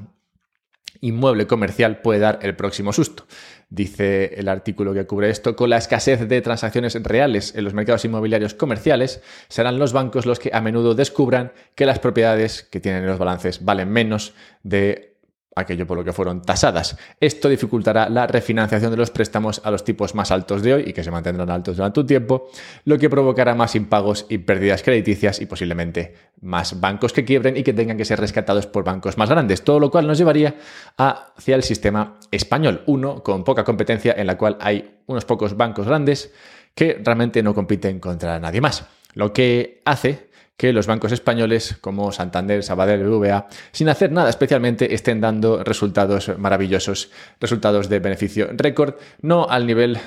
inmueble 1.04 1.46
comercial 1.46 1.98
puede 1.98 2.20
dar 2.20 2.38
el 2.42 2.56
próximo 2.56 2.92
susto. 2.92 3.26
Dice 3.68 4.34
el 4.36 4.48
artículo 4.48 4.94
que 4.94 5.06
cubre 5.06 5.30
esto, 5.30 5.54
con 5.54 5.70
la 5.70 5.76
escasez 5.76 6.28
de 6.28 6.40
transacciones 6.40 6.94
reales 7.02 7.54
en 7.54 7.64
los 7.64 7.74
mercados 7.74 8.04
inmobiliarios 8.04 8.54
comerciales, 8.54 9.22
serán 9.48 9.78
los 9.78 9.92
bancos 9.92 10.26
los 10.26 10.38
que 10.38 10.50
a 10.52 10.60
menudo 10.60 10.94
descubran 10.94 11.52
que 11.74 11.86
las 11.86 11.98
propiedades 11.98 12.62
que 12.62 12.80
tienen 12.80 13.02
en 13.02 13.08
los 13.08 13.18
balances 13.18 13.64
valen 13.64 13.90
menos 13.90 14.34
de 14.62 15.13
aquello 15.54 15.86
por 15.86 15.96
lo 15.96 16.04
que 16.04 16.12
fueron 16.12 16.42
tasadas. 16.42 16.96
Esto 17.20 17.48
dificultará 17.48 18.08
la 18.08 18.26
refinanciación 18.26 18.90
de 18.90 18.96
los 18.96 19.10
préstamos 19.10 19.60
a 19.64 19.70
los 19.70 19.84
tipos 19.84 20.14
más 20.14 20.30
altos 20.30 20.62
de 20.62 20.74
hoy 20.74 20.84
y 20.86 20.92
que 20.92 21.04
se 21.04 21.10
mantendrán 21.10 21.50
altos 21.50 21.76
durante 21.76 22.00
un 22.00 22.06
tiempo, 22.06 22.48
lo 22.84 22.98
que 22.98 23.10
provocará 23.10 23.54
más 23.54 23.74
impagos 23.74 24.26
y 24.28 24.38
pérdidas 24.38 24.82
crediticias 24.82 25.40
y 25.40 25.46
posiblemente 25.46 26.14
más 26.40 26.80
bancos 26.80 27.12
que 27.12 27.24
quiebren 27.24 27.56
y 27.56 27.62
que 27.62 27.72
tengan 27.72 27.96
que 27.96 28.04
ser 28.04 28.20
rescatados 28.20 28.66
por 28.66 28.84
bancos 28.84 29.16
más 29.16 29.30
grandes, 29.30 29.62
todo 29.62 29.80
lo 29.80 29.90
cual 29.90 30.06
nos 30.06 30.18
llevaría 30.18 30.56
hacia 30.96 31.56
el 31.56 31.62
sistema 31.62 32.18
español, 32.30 32.82
uno 32.86 33.22
con 33.22 33.44
poca 33.44 33.64
competencia 33.64 34.14
en 34.16 34.26
la 34.26 34.36
cual 34.36 34.56
hay 34.60 34.98
unos 35.06 35.24
pocos 35.24 35.56
bancos 35.56 35.86
grandes 35.86 36.32
que 36.74 37.00
realmente 37.02 37.42
no 37.42 37.54
compiten 37.54 38.00
contra 38.00 38.38
nadie 38.40 38.60
más, 38.60 38.86
lo 39.14 39.32
que 39.32 39.80
hace 39.84 40.33
que 40.56 40.72
los 40.72 40.86
bancos 40.86 41.12
españoles 41.12 41.76
como 41.80 42.12
Santander, 42.12 42.62
Sabadell, 42.62 43.08
BVA, 43.08 43.48
sin 43.72 43.88
hacer 43.88 44.12
nada 44.12 44.30
especialmente, 44.30 44.94
estén 44.94 45.20
dando 45.20 45.64
resultados 45.64 46.30
maravillosos, 46.38 47.10
resultados 47.40 47.88
de 47.88 47.98
beneficio 47.98 48.48
récord, 48.52 48.94
no 49.20 49.48
al 49.48 49.66
nivel 49.66 49.98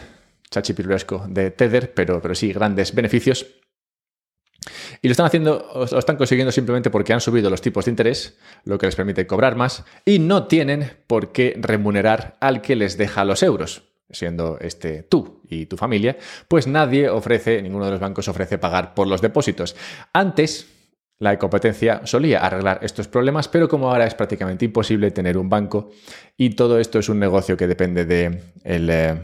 chachipirulesco 0.49 1.25
de 1.27 1.51
Tether, 1.51 1.93
pero, 1.93 2.21
pero 2.21 2.35
sí 2.35 2.53
grandes 2.53 2.95
beneficios. 2.95 3.45
Y 5.01 5.07
lo 5.07 5.11
están 5.11 5.27
haciendo, 5.27 5.69
lo 5.91 5.99
están 5.99 6.17
consiguiendo 6.17 6.51
simplemente 6.51 6.89
porque 6.89 7.13
han 7.13 7.21
subido 7.21 7.49
los 7.49 7.61
tipos 7.61 7.85
de 7.85 7.91
interés, 7.91 8.37
lo 8.63 8.77
que 8.77 8.87
les 8.87 8.95
permite 8.95 9.27
cobrar 9.27 9.55
más, 9.55 9.83
y 10.05 10.19
no 10.19 10.47
tienen 10.47 10.91
por 11.07 11.31
qué 11.31 11.55
remunerar 11.59 12.35
al 12.39 12.61
que 12.61 12.75
les 12.75 12.97
deja 12.97 13.25
los 13.25 13.43
euros 13.43 13.86
siendo 14.09 14.57
este 14.59 15.03
tú 15.03 15.41
y 15.49 15.65
tu 15.65 15.77
familia, 15.77 16.17
pues 16.47 16.67
nadie 16.67 17.09
ofrece, 17.09 17.61
ninguno 17.61 17.85
de 17.85 17.91
los 17.91 17.99
bancos 17.99 18.27
ofrece 18.27 18.57
pagar 18.57 18.93
por 18.93 19.07
los 19.07 19.21
depósitos. 19.21 19.75
Antes, 20.13 20.67
la 21.19 21.39
competencia 21.39 22.05
solía 22.05 22.45
arreglar 22.45 22.79
estos 22.83 23.07
problemas, 23.07 23.47
pero 23.47 23.67
como 23.67 23.89
ahora 23.89 24.05
es 24.05 24.13
prácticamente 24.13 24.65
imposible 24.65 25.11
tener 25.11 25.37
un 25.37 25.49
banco 25.49 25.89
y 26.37 26.51
todo 26.51 26.79
esto 26.79 26.99
es 26.99 27.09
un 27.09 27.19
negocio 27.19 27.57
que 27.57 27.67
depende 27.67 28.05
de 28.05 28.41
el, 28.63 28.89
eh, 28.89 29.15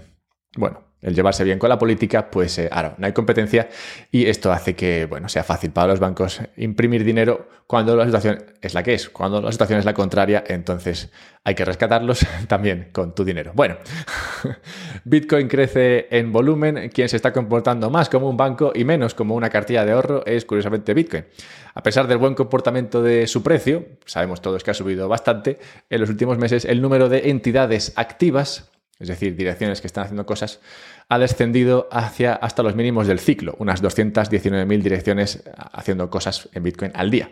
bueno, 0.57 0.81
el 1.03 1.13
llevarse 1.13 1.43
bien 1.43 1.59
con 1.59 1.69
la 1.69 1.77
política, 1.77 2.31
pues 2.31 2.57
eh, 2.57 2.69
ahora 2.71 2.95
no 2.97 3.05
hay 3.05 3.13
competencia 3.13 3.69
y 4.09 4.25
esto 4.25 4.51
hace 4.51 4.75
que 4.75 5.05
bueno, 5.05 5.29
sea 5.29 5.43
fácil 5.43 5.71
para 5.71 5.87
los 5.87 5.99
bancos 5.99 6.41
imprimir 6.57 7.03
dinero 7.03 7.47
cuando 7.67 7.95
la 7.95 8.05
situación 8.05 8.43
es 8.61 8.73
la 8.73 8.83
que 8.83 8.93
es. 8.93 9.09
Cuando 9.09 9.41
la 9.41 9.51
situación 9.51 9.79
es 9.79 9.85
la 9.85 9.93
contraria, 9.93 10.43
entonces 10.47 11.11
hay 11.43 11.55
que 11.55 11.65
rescatarlos 11.65 12.25
también 12.47 12.89
con 12.91 13.13
tu 13.13 13.25
dinero. 13.25 13.51
Bueno, 13.53 13.77
Bitcoin 15.03 15.47
crece 15.47 16.07
en 16.09 16.31
volumen, 16.31 16.89
quien 16.89 17.09
se 17.09 17.17
está 17.17 17.33
comportando 17.33 17.89
más 17.89 18.09
como 18.09 18.29
un 18.29 18.37
banco 18.37 18.71
y 18.73 18.85
menos 18.85 19.13
como 19.13 19.35
una 19.35 19.49
cartilla 19.49 19.85
de 19.85 19.91
ahorro 19.91 20.25
es 20.25 20.45
curiosamente 20.45 20.93
Bitcoin. 20.93 21.25
A 21.75 21.83
pesar 21.83 22.07
del 22.07 22.17
buen 22.17 22.35
comportamiento 22.35 23.01
de 23.01 23.27
su 23.27 23.43
precio, 23.43 23.85
sabemos 24.05 24.41
todos 24.41 24.63
que 24.63 24.71
ha 24.71 24.75
subido 24.75 25.09
bastante, 25.09 25.59
en 25.89 25.99
los 25.99 26.09
últimos 26.09 26.37
meses 26.37 26.65
el 26.65 26.81
número 26.81 27.09
de 27.09 27.29
entidades 27.29 27.93
activas 27.95 28.69
es 28.99 29.09
decir, 29.09 29.35
direcciones 29.35 29.81
que 29.81 29.87
están 29.87 30.05
haciendo 30.05 30.25
cosas, 30.25 30.61
ha 31.09 31.19
descendido 31.19 31.87
hacia 31.91 32.33
hasta 32.33 32.63
los 32.63 32.75
mínimos 32.75 33.07
del 33.07 33.19
ciclo, 33.19 33.55
unas 33.59 33.83
219.000 33.83 34.81
direcciones 34.81 35.43
haciendo 35.55 36.09
cosas 36.09 36.49
en 36.53 36.63
Bitcoin 36.63 36.91
al 36.95 37.11
día. 37.11 37.29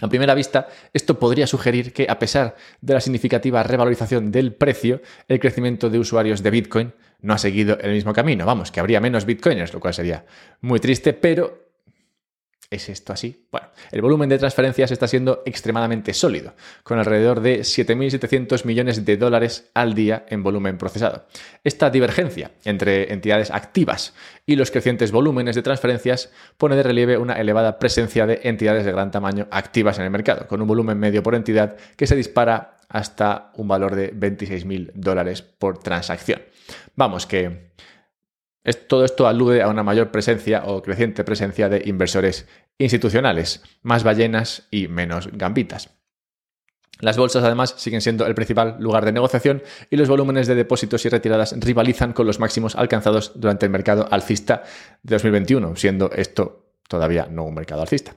A 0.00 0.08
primera 0.08 0.34
vista, 0.34 0.68
esto 0.92 1.18
podría 1.18 1.46
sugerir 1.46 1.92
que, 1.92 2.06
a 2.08 2.18
pesar 2.18 2.54
de 2.80 2.94
la 2.94 3.00
significativa 3.00 3.62
revalorización 3.62 4.30
del 4.30 4.54
precio, 4.54 5.02
el 5.26 5.40
crecimiento 5.40 5.90
de 5.90 5.98
usuarios 5.98 6.42
de 6.42 6.50
Bitcoin 6.50 6.92
no 7.20 7.34
ha 7.34 7.38
seguido 7.38 7.78
el 7.80 7.92
mismo 7.92 8.12
camino. 8.12 8.46
Vamos, 8.46 8.70
que 8.70 8.78
habría 8.78 9.00
menos 9.00 9.24
Bitcoiners, 9.24 9.74
lo 9.74 9.80
cual 9.80 9.94
sería 9.94 10.24
muy 10.60 10.78
triste, 10.78 11.14
pero 11.14 11.67
¿Es 12.70 12.90
esto 12.90 13.14
así? 13.14 13.46
Bueno, 13.50 13.68
el 13.90 14.02
volumen 14.02 14.28
de 14.28 14.36
transferencias 14.36 14.90
está 14.90 15.08
siendo 15.08 15.42
extremadamente 15.46 16.12
sólido, 16.12 16.54
con 16.82 16.98
alrededor 16.98 17.40
de 17.40 17.60
7.700 17.60 18.66
millones 18.66 19.06
de 19.06 19.16
dólares 19.16 19.70
al 19.72 19.94
día 19.94 20.26
en 20.28 20.42
volumen 20.42 20.76
procesado. 20.76 21.26
Esta 21.64 21.88
divergencia 21.88 22.50
entre 22.66 23.10
entidades 23.10 23.50
activas 23.50 24.14
y 24.44 24.56
los 24.56 24.70
crecientes 24.70 25.12
volúmenes 25.12 25.56
de 25.56 25.62
transferencias 25.62 26.30
pone 26.58 26.76
de 26.76 26.82
relieve 26.82 27.16
una 27.16 27.40
elevada 27.40 27.78
presencia 27.78 28.26
de 28.26 28.40
entidades 28.42 28.84
de 28.84 28.92
gran 28.92 29.10
tamaño 29.10 29.48
activas 29.50 29.98
en 29.98 30.04
el 30.04 30.10
mercado, 30.10 30.46
con 30.46 30.60
un 30.60 30.68
volumen 30.68 30.98
medio 30.98 31.22
por 31.22 31.34
entidad 31.34 31.78
que 31.96 32.06
se 32.06 32.16
dispara 32.16 32.76
hasta 32.90 33.50
un 33.54 33.66
valor 33.66 33.96
de 33.96 34.14
26.000 34.14 34.90
dólares 34.92 35.40
por 35.40 35.78
transacción. 35.78 36.42
Vamos, 36.96 37.26
que 37.26 37.68
todo 38.74 39.04
esto 39.04 39.26
alude 39.26 39.62
a 39.62 39.68
una 39.68 39.82
mayor 39.82 40.10
presencia 40.10 40.64
o 40.64 40.82
creciente 40.82 41.24
presencia 41.24 41.68
de 41.68 41.82
inversores 41.86 42.46
institucionales, 42.78 43.62
más 43.82 44.04
ballenas 44.04 44.66
y 44.70 44.88
menos 44.88 45.28
gambitas. 45.32 45.90
Las 47.00 47.16
bolsas 47.16 47.44
además 47.44 47.74
siguen 47.78 48.00
siendo 48.00 48.26
el 48.26 48.34
principal 48.34 48.76
lugar 48.80 49.04
de 49.04 49.12
negociación 49.12 49.62
y 49.88 49.96
los 49.96 50.08
volúmenes 50.08 50.48
de 50.48 50.56
depósitos 50.56 51.04
y 51.04 51.08
retiradas 51.08 51.54
rivalizan 51.58 52.12
con 52.12 52.26
los 52.26 52.40
máximos 52.40 52.74
alcanzados 52.74 53.32
durante 53.36 53.66
el 53.66 53.70
mercado 53.70 54.08
alcista 54.10 54.64
de 55.02 55.14
2021, 55.14 55.76
siendo 55.76 56.10
esto 56.10 56.72
todavía 56.88 57.28
no 57.30 57.44
un 57.44 57.54
mercado 57.54 57.82
alcista. 57.82 58.16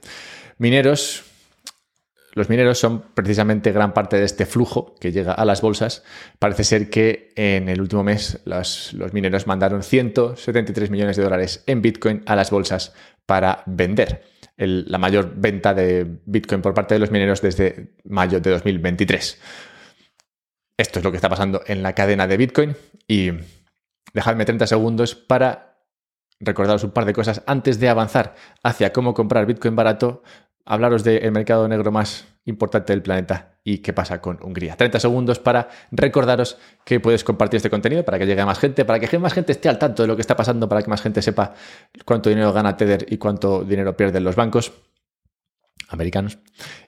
Mineros, 0.57 1.23
los 2.33 2.49
mineros 2.49 2.79
son 2.79 3.01
precisamente 3.13 3.71
gran 3.71 3.93
parte 3.93 4.17
de 4.17 4.23
este 4.23 4.45
flujo 4.45 4.95
que 4.99 5.11
llega 5.11 5.33
a 5.33 5.43
las 5.43 5.61
bolsas. 5.61 6.03
Parece 6.39 6.63
ser 6.63 6.89
que 6.89 7.29
en 7.35 7.67
el 7.67 7.81
último 7.81 8.03
mes 8.03 8.39
los, 8.45 8.93
mineros 9.11 9.47
mandaron 9.47 9.83
173 9.83 10.89
millones 10.89 11.17
de 11.17 11.23
dólares 11.23 11.63
en 11.67 11.81
Bitcoin 11.81 12.23
a 12.25 12.35
las 12.35 12.51
bolsas 12.51 12.93
para 13.25 13.63
vender. 13.65 14.23
la 14.57 14.97
mayor 14.97 15.33
venta 15.35 15.73
de 15.73 16.05
Bitcoin 16.25 16.61
por 16.61 16.73
parte 16.73 16.95
de 16.95 16.99
los 16.99 17.11
mineros 17.11 17.41
desde 17.41 17.95
mayo 18.05 18.39
de 18.39 18.51
2023. 18.51 19.41
Esto 20.77 20.99
es 20.99 21.03
lo 21.03 21.11
que 21.11 21.17
está 21.17 21.29
pasando 21.29 21.61
en 21.65 21.83
la 21.83 21.93
cadena 21.93 22.27
de 22.27 22.37
Bitcoin 22.37 22.75
y 23.07 23.31
dejadme 24.13 24.45
30 24.45 24.67
segundos 24.67 25.15
para 25.15 25.71
recordaros 26.39 26.83
un 26.83 26.91
par 26.91 27.05
de 27.05 27.13
cosas 27.13 27.43
antes 27.45 27.79
de 27.79 27.89
avanzar 27.89 28.35
hacia 28.63 28.93
cómo 28.93 29.13
comprar 29.13 29.45
Bitcoin 29.45 29.75
barato 29.75 30.23
hablaros 30.65 31.03
del 31.03 31.31
mercado 31.31 31.67
negro 31.67 31.91
más 31.91 32.25
importante 32.45 32.93
del 32.93 33.01
planeta 33.01 33.59
y 33.63 33.79
qué 33.79 33.93
pasa 33.93 34.19
con 34.21 34.39
Hungría. 34.41 34.75
30 34.75 34.99
segundos 34.99 35.39
para 35.39 35.69
recordaros 35.91 36.57
que 36.83 36.99
puedes 36.99 37.23
compartir 37.23 37.57
este 37.57 37.69
contenido 37.69 38.03
para 38.03 38.17
que 38.17 38.25
llegue 38.25 38.41
a 38.41 38.45
más 38.45 38.59
gente, 38.59 38.85
para 38.85 38.99
que 38.99 39.19
más 39.19 39.33
gente 39.33 39.51
esté 39.51 39.69
al 39.69 39.77
tanto 39.77 40.03
de 40.03 40.07
lo 40.07 40.15
que 40.15 40.21
está 40.21 40.35
pasando, 40.35 40.67
para 40.67 40.81
que 40.81 40.89
más 40.89 41.01
gente 41.01 41.21
sepa 41.21 41.53
cuánto 42.05 42.29
dinero 42.29 42.51
gana 42.53 42.75
Tether 42.75 43.05
y 43.09 43.17
cuánto 43.17 43.63
dinero 43.63 43.95
pierden 43.95 44.23
los 44.23 44.35
bancos 44.35 44.73
americanos. 45.89 46.39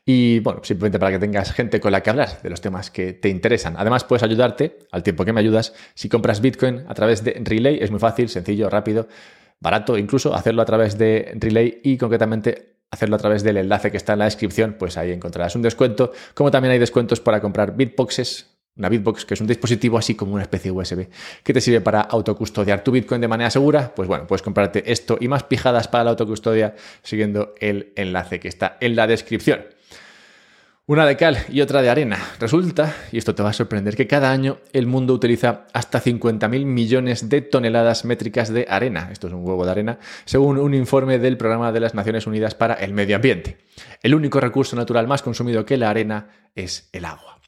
Y 0.05 0.39
bueno, 0.39 0.61
simplemente 0.63 0.97
para 0.97 1.11
que 1.11 1.19
tengas 1.19 1.51
gente 1.51 1.79
con 1.79 1.91
la 1.91 2.01
que 2.01 2.09
hablar 2.09 2.41
de 2.41 2.49
los 2.49 2.61
temas 2.61 2.89
que 2.89 3.13
te 3.13 3.29
interesan. 3.29 3.75
Además, 3.77 4.05
puedes 4.05 4.23
ayudarte 4.23 4.79
al 4.91 5.03
tiempo 5.03 5.25
que 5.25 5.33
me 5.33 5.41
ayudas 5.41 5.73
si 5.93 6.09
compras 6.09 6.41
Bitcoin 6.41 6.85
a 6.87 6.93
través 6.93 7.23
de 7.23 7.39
Relay. 7.43 7.79
Es 7.81 7.91
muy 7.91 7.99
fácil, 7.99 8.29
sencillo, 8.29 8.69
rápido, 8.69 9.07
barato, 9.59 9.97
incluso 9.97 10.33
hacerlo 10.33 10.61
a 10.61 10.65
través 10.65 10.97
de 10.97 11.33
Relay 11.35 11.81
y 11.83 11.97
concretamente 11.97 12.72
hacerlo 12.93 13.15
a 13.15 13.19
través 13.19 13.43
del 13.43 13.57
enlace 13.57 13.91
que 13.91 13.97
está 13.97 14.13
en 14.13 14.19
la 14.19 14.25
descripción, 14.25 14.75
pues 14.77 14.97
ahí 14.97 15.11
encontrarás 15.11 15.55
un 15.55 15.63
descuento, 15.63 16.11
como 16.35 16.51
también 16.51 16.73
hay 16.73 16.79
descuentos 16.79 17.19
para 17.19 17.41
comprar 17.41 17.75
bitboxes, 17.75 18.53
una 18.75 18.89
bitbox 18.89 19.25
que 19.25 19.33
es 19.33 19.41
un 19.41 19.47
dispositivo 19.47 19.97
así 19.97 20.15
como 20.15 20.33
una 20.33 20.43
especie 20.43 20.71
de 20.71 20.77
USB 20.77 21.07
que 21.43 21.53
te 21.53 21.61
sirve 21.61 21.81
para 21.81 22.01
autocustodiar 22.01 22.83
tu 22.83 22.91
Bitcoin 22.91 23.21
de 23.21 23.27
manera 23.27 23.49
segura, 23.49 23.93
pues 23.95 24.07
bueno, 24.07 24.25
puedes 24.25 24.41
comprarte 24.41 24.91
esto 24.91 25.17
y 25.19 25.27
más 25.27 25.43
pijadas 25.43 25.87
para 25.87 26.03
la 26.03 26.11
autocustodia 26.11 26.75
siguiendo 27.03 27.53
el 27.59 27.93
enlace 27.95 28.39
que 28.39 28.47
está 28.47 28.77
en 28.79 28.95
la 28.95 29.05
descripción. 29.05 29.65
Una 30.85 31.05
de 31.05 31.15
cal 31.15 31.37
y 31.47 31.61
otra 31.61 31.81
de 31.81 31.89
arena. 31.89 32.17
Resulta, 32.41 32.93
y 33.13 33.17
esto 33.17 33.33
te 33.33 33.41
va 33.41 33.51
a 33.51 33.53
sorprender, 33.53 33.95
que 33.95 34.05
cada 34.05 34.33
año 34.33 34.57
el 34.73 34.85
mundo 34.85 35.13
utiliza 35.13 35.65
hasta 35.71 36.01
50.000 36.03 36.65
millones 36.65 37.29
de 37.29 37.39
toneladas 37.39 38.03
métricas 38.03 38.51
de 38.51 38.65
arena. 38.69 39.07
Esto 39.09 39.27
es 39.27 39.33
un 39.33 39.47
huevo 39.47 39.63
de 39.63 39.71
arena, 39.71 39.99
según 40.25 40.57
un 40.57 40.73
informe 40.73 41.19
del 41.19 41.37
Programa 41.37 41.71
de 41.71 41.79
las 41.79 41.95
Naciones 41.95 42.27
Unidas 42.27 42.53
para 42.53 42.73
el 42.73 42.91
Medio 42.91 43.15
Ambiente. 43.15 43.59
El 44.01 44.13
único 44.13 44.41
recurso 44.41 44.75
natural 44.75 45.07
más 45.07 45.21
consumido 45.21 45.65
que 45.65 45.77
la 45.77 45.89
arena 45.89 46.27
es 46.53 46.89
el 46.91 47.05
agua. 47.05 47.42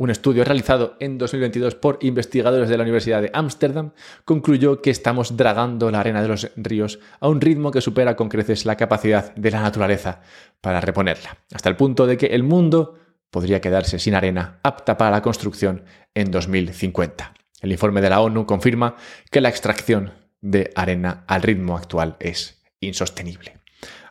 Un 0.00 0.10
estudio 0.10 0.44
realizado 0.44 0.94
en 1.00 1.18
2022 1.18 1.74
por 1.74 1.98
investigadores 2.02 2.68
de 2.68 2.76
la 2.76 2.84
Universidad 2.84 3.20
de 3.20 3.32
Ámsterdam 3.34 3.90
concluyó 4.24 4.80
que 4.80 4.90
estamos 4.90 5.36
dragando 5.36 5.90
la 5.90 5.98
arena 5.98 6.22
de 6.22 6.28
los 6.28 6.52
ríos 6.54 7.00
a 7.18 7.26
un 7.26 7.40
ritmo 7.40 7.72
que 7.72 7.80
supera 7.80 8.14
con 8.14 8.28
creces 8.28 8.64
la 8.64 8.76
capacidad 8.76 9.34
de 9.34 9.50
la 9.50 9.60
naturaleza 9.60 10.20
para 10.60 10.80
reponerla, 10.80 11.38
hasta 11.52 11.68
el 11.68 11.74
punto 11.74 12.06
de 12.06 12.16
que 12.16 12.26
el 12.26 12.44
mundo 12.44 12.94
podría 13.28 13.60
quedarse 13.60 13.98
sin 13.98 14.14
arena 14.14 14.60
apta 14.62 14.96
para 14.96 15.10
la 15.10 15.20
construcción 15.20 15.82
en 16.14 16.30
2050. 16.30 17.34
El 17.60 17.72
informe 17.72 18.00
de 18.00 18.10
la 18.10 18.20
ONU 18.20 18.46
confirma 18.46 18.94
que 19.32 19.40
la 19.40 19.48
extracción 19.48 20.12
de 20.40 20.70
arena 20.76 21.24
al 21.26 21.42
ritmo 21.42 21.76
actual 21.76 22.16
es 22.20 22.62
insostenible. 22.78 23.58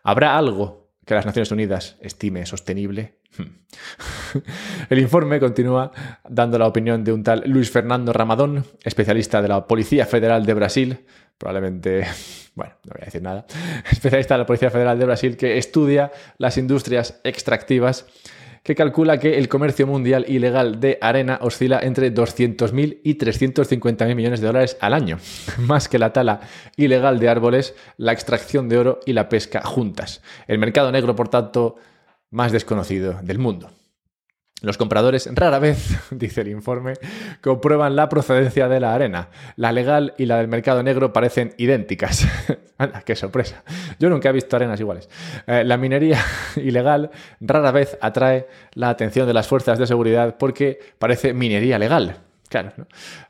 ¿Habrá 0.04 0.38
algo 0.38 0.87
que 1.08 1.16
las 1.16 1.26
Naciones 1.26 1.50
Unidas 1.52 1.96
estime 2.02 2.46
sostenible. 2.46 3.20
El 4.90 5.00
informe 5.00 5.40
continúa 5.40 5.92
dando 6.28 6.60
la 6.60 6.68
opinión 6.68 7.04
de 7.06 7.14
un 7.14 7.24
tal 7.24 7.44
Luis 7.48 7.72
Fernando 7.72 8.12
Ramadón, 8.12 8.66
especialista 8.84 9.42
de 9.42 9.48
la 9.48 9.66
Policía 9.68 10.06
Federal 10.06 10.46
de 10.46 10.54
Brasil, 10.54 11.06
probablemente, 11.38 12.06
bueno, 12.56 12.74
no 12.84 12.92
voy 12.92 13.04
a 13.04 13.06
decir 13.06 13.22
nada, 13.22 13.46
especialista 13.90 14.34
de 14.34 14.40
la 14.40 14.46
Policía 14.46 14.70
Federal 14.70 15.00
de 15.00 15.06
Brasil 15.06 15.38
que 15.38 15.58
estudia 15.58 16.12
las 16.38 16.58
industrias 16.58 17.22
extractivas 17.24 18.06
que 18.68 18.76
calcula 18.76 19.18
que 19.18 19.38
el 19.38 19.48
comercio 19.48 19.88
mundial 19.88 20.26
ilegal 20.28 20.82
de 20.82 20.98
arena 21.00 21.40
oscila 21.42 21.80
entre 21.82 22.14
200.000 22.14 23.00
y 23.02 23.18
350.000 23.18 24.14
millones 24.14 24.42
de 24.42 24.48
dólares 24.48 24.76
al 24.82 24.94
año, 24.94 25.20
más 25.60 25.88
que 25.88 25.98
la 25.98 26.12
tala 26.12 26.42
ilegal 26.76 27.18
de 27.18 27.30
árboles, 27.30 27.76
la 27.96 28.12
extracción 28.12 28.68
de 28.68 28.78
oro 28.78 29.00
y 29.06 29.14
la 29.14 29.30
pesca 29.30 29.62
juntas. 29.62 30.22
El 30.50 30.60
mercado 30.60 30.92
negro, 30.92 31.16
por 31.16 31.30
tanto, 31.30 31.78
más 32.30 32.52
desconocido 32.52 33.18
del 33.24 33.40
mundo. 33.40 33.70
Los 34.62 34.78
compradores 34.78 35.30
rara 35.34 35.60
vez, 35.60 35.96
dice 36.12 36.42
el 36.42 36.48
informe, 36.48 36.94
comprueban 37.42 37.96
la 37.96 38.10
procedencia 38.10 38.68
de 38.68 38.80
la 38.80 38.96
arena. 38.96 39.30
La 39.56 39.72
legal 39.72 40.16
y 40.18 40.26
la 40.26 40.38
del 40.38 40.48
mercado 40.48 40.82
negro 40.82 41.14
parecen 41.14 41.54
idénticas. 41.58 42.28
Qué 43.06 43.16
sorpresa. 43.16 43.64
Yo 44.00 44.10
nunca 44.10 44.30
he 44.30 44.32
visto 44.32 44.56
arenas 44.56 44.80
iguales. 44.80 45.10
Eh, 45.46 45.64
la 45.64 45.78
minería 45.78 46.20
ilegal 46.56 47.12
rara 47.40 47.72
vez 47.72 47.98
atrae 48.02 48.48
la 48.74 48.90
atención 48.90 49.28
de 49.28 49.34
las 49.34 49.48
fuerzas 49.48 49.78
de 49.78 49.86
seguridad 49.86 50.38
porque 50.40 50.80
parece 50.98 51.34
minería 51.34 51.78
legal. 51.78 52.27
Claro, 52.50 52.72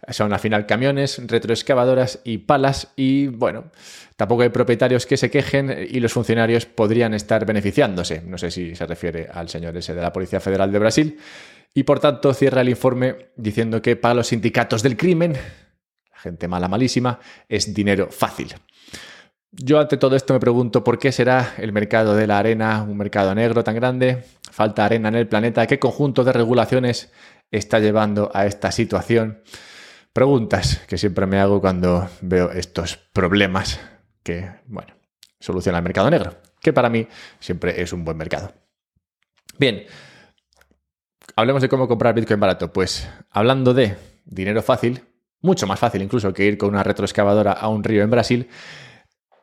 son 0.10 0.32
al 0.32 0.40
final 0.40 0.68
camiones, 0.68 1.20
retroexcavadoras 1.26 2.20
y 2.24 2.38
palas 2.40 2.94
y 2.96 3.28
bueno, 3.28 3.72
tampoco 4.16 4.44
hay 4.44 4.50
propietarios 4.50 5.08
que 5.08 5.18
se 5.18 5.32
quejen 5.32 5.88
y 5.90 6.00
los 6.00 6.14
funcionarios 6.14 6.68
podrían 6.68 7.16
estar 7.16 7.44
beneficiándose. 7.46 8.22
No 8.22 8.38
sé 8.38 8.52
si 8.52 8.76
se 8.76 8.86
refiere 8.86 9.28
al 9.34 9.50
señor 9.50 9.76
ese 9.76 9.96
de 9.96 10.02
la 10.02 10.14
Policía 10.14 10.40
Federal 10.40 10.72
de 10.72 10.80
Brasil. 10.80 11.20
Y 11.74 11.84
por 11.84 12.00
tanto 12.00 12.34
cierra 12.34 12.62
el 12.62 12.70
informe 12.70 13.30
diciendo 13.36 13.82
que 13.82 13.96
para 13.96 14.14
los 14.14 14.28
sindicatos 14.28 14.84
del 14.84 14.98
crimen, 14.98 15.36
gente 16.14 16.48
mala, 16.48 16.68
malísima, 16.68 17.20
es 17.50 17.74
dinero 17.74 18.10
fácil. 18.12 18.54
Yo 19.52 19.80
ante 19.80 19.98
todo 19.98 20.16
esto 20.16 20.34
me 20.34 20.40
pregunto 20.40 20.84
por 20.84 21.00
qué 21.00 21.12
será 21.12 21.56
el 21.58 21.72
mercado 21.72 22.16
de 22.16 22.28
la 22.28 22.38
arena 22.38 22.84
un 22.84 22.98
mercado 22.98 23.34
negro 23.34 23.64
tan 23.64 23.76
grande, 23.76 24.24
falta 24.52 24.86
arena 24.86 25.08
en 25.08 25.16
el 25.16 25.28
planeta, 25.28 25.66
qué 25.68 25.80
conjunto 25.80 26.24
de 26.24 26.34
regulaciones 26.34 27.12
está 27.50 27.80
llevando 27.80 28.30
a 28.34 28.46
esta 28.46 28.72
situación. 28.72 29.42
Preguntas 30.12 30.82
que 30.88 30.98
siempre 30.98 31.26
me 31.26 31.40
hago 31.40 31.62
cuando 31.62 32.10
veo 32.22 32.52
estos 32.52 32.98
problemas 32.98 33.80
que, 34.24 34.50
bueno, 34.66 34.94
soluciona 35.40 35.78
el 35.78 35.84
mercado 35.84 36.10
negro, 36.10 36.36
que 36.60 36.74
para 36.74 36.90
mí 36.90 37.08
siempre 37.40 37.82
es 37.82 37.94
un 37.94 38.04
buen 38.04 38.18
mercado. 38.18 38.52
Bien, 39.58 39.86
hablemos 41.36 41.62
de 41.62 41.70
cómo 41.70 41.88
comprar 41.88 42.14
Bitcoin 42.14 42.40
barato. 42.40 42.74
Pues 42.74 43.08
hablando 43.30 43.74
de 43.74 43.96
dinero 44.26 44.62
fácil, 44.62 45.02
mucho 45.42 45.68
más 45.68 45.80
fácil 45.80 46.02
incluso 46.02 46.34
que 46.34 46.46
ir 46.46 46.58
con 46.58 46.70
una 46.70 46.84
retroexcavadora 46.84 47.54
a 47.54 47.70
un 47.70 47.84
río 47.84 48.04
en 48.04 48.10
Brasil, 48.10 48.50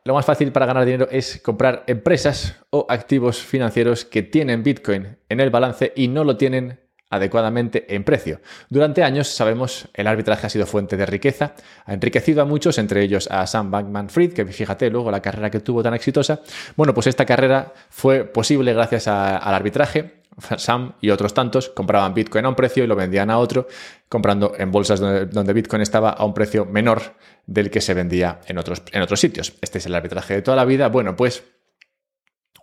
lo 0.05 0.13
más 0.13 0.25
fácil 0.25 0.51
para 0.51 0.67
ganar 0.67 0.85
dinero 0.85 1.07
es 1.09 1.41
comprar 1.41 1.83
empresas 1.87 2.55
o 2.69 2.85
activos 2.89 3.39
financieros 3.39 4.05
que 4.05 4.21
tienen 4.21 4.61
Bitcoin 4.61 5.17
en 5.27 5.39
el 5.39 5.49
balance 5.49 5.93
y 5.95 6.07
no 6.07 6.23
lo 6.23 6.37
tienen 6.37 6.79
adecuadamente 7.09 7.95
en 7.95 8.03
precio. 8.03 8.39
Durante 8.69 9.03
años, 9.03 9.27
sabemos, 9.27 9.87
el 9.95 10.05
arbitraje 10.05 10.45
ha 10.45 10.49
sido 10.49 10.67
fuente 10.67 10.95
de 10.95 11.07
riqueza, 11.07 11.55
ha 11.85 11.93
enriquecido 11.93 12.43
a 12.43 12.45
muchos, 12.45 12.77
entre 12.77 13.01
ellos 13.01 13.27
a 13.31 13.47
Sam 13.47 13.71
Bankman 13.71 14.09
Fried, 14.09 14.33
que 14.33 14.45
fíjate 14.45 14.91
luego 14.91 15.09
la 15.09 15.21
carrera 15.21 15.49
que 15.49 15.59
tuvo 15.59 15.81
tan 15.81 15.95
exitosa. 15.95 16.41
Bueno, 16.75 16.93
pues 16.93 17.07
esta 17.07 17.25
carrera 17.25 17.73
fue 17.89 18.25
posible 18.25 18.73
gracias 18.73 19.07
al 19.07 19.53
arbitraje. 19.53 20.24
Sam 20.57 20.93
y 21.01 21.09
otros 21.09 21.33
tantos 21.33 21.69
compraban 21.69 22.13
Bitcoin 22.13 22.45
a 22.45 22.49
un 22.49 22.55
precio 22.55 22.83
y 22.83 22.87
lo 22.87 22.95
vendían 22.95 23.29
a 23.29 23.37
otro, 23.37 23.67
comprando 24.09 24.53
en 24.57 24.71
bolsas 24.71 24.99
donde, 24.99 25.25
donde 25.25 25.53
Bitcoin 25.53 25.81
estaba 25.81 26.11
a 26.11 26.25
un 26.25 26.33
precio 26.33 26.65
menor 26.65 27.15
del 27.45 27.69
que 27.69 27.81
se 27.81 27.93
vendía 27.93 28.39
en 28.47 28.57
otros, 28.57 28.83
en 28.91 29.01
otros 29.01 29.19
sitios. 29.19 29.53
Este 29.61 29.77
es 29.77 29.85
el 29.85 29.95
arbitraje 29.95 30.35
de 30.35 30.41
toda 30.41 30.57
la 30.57 30.65
vida. 30.65 30.89
Bueno, 30.89 31.15
pues 31.15 31.43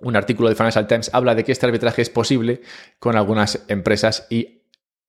un 0.01 0.17
artículo 0.17 0.49
de 0.49 0.55
Financial 0.55 0.87
Times 0.87 1.11
habla 1.13 1.35
de 1.35 1.45
que 1.45 1.53
este 1.53 1.67
arbitraje 1.67 2.03
es 2.03 2.11
posible 2.11 2.61
con 2.99 3.17
algunas 3.17 3.65
empresas 3.69 4.27
y 4.31 4.62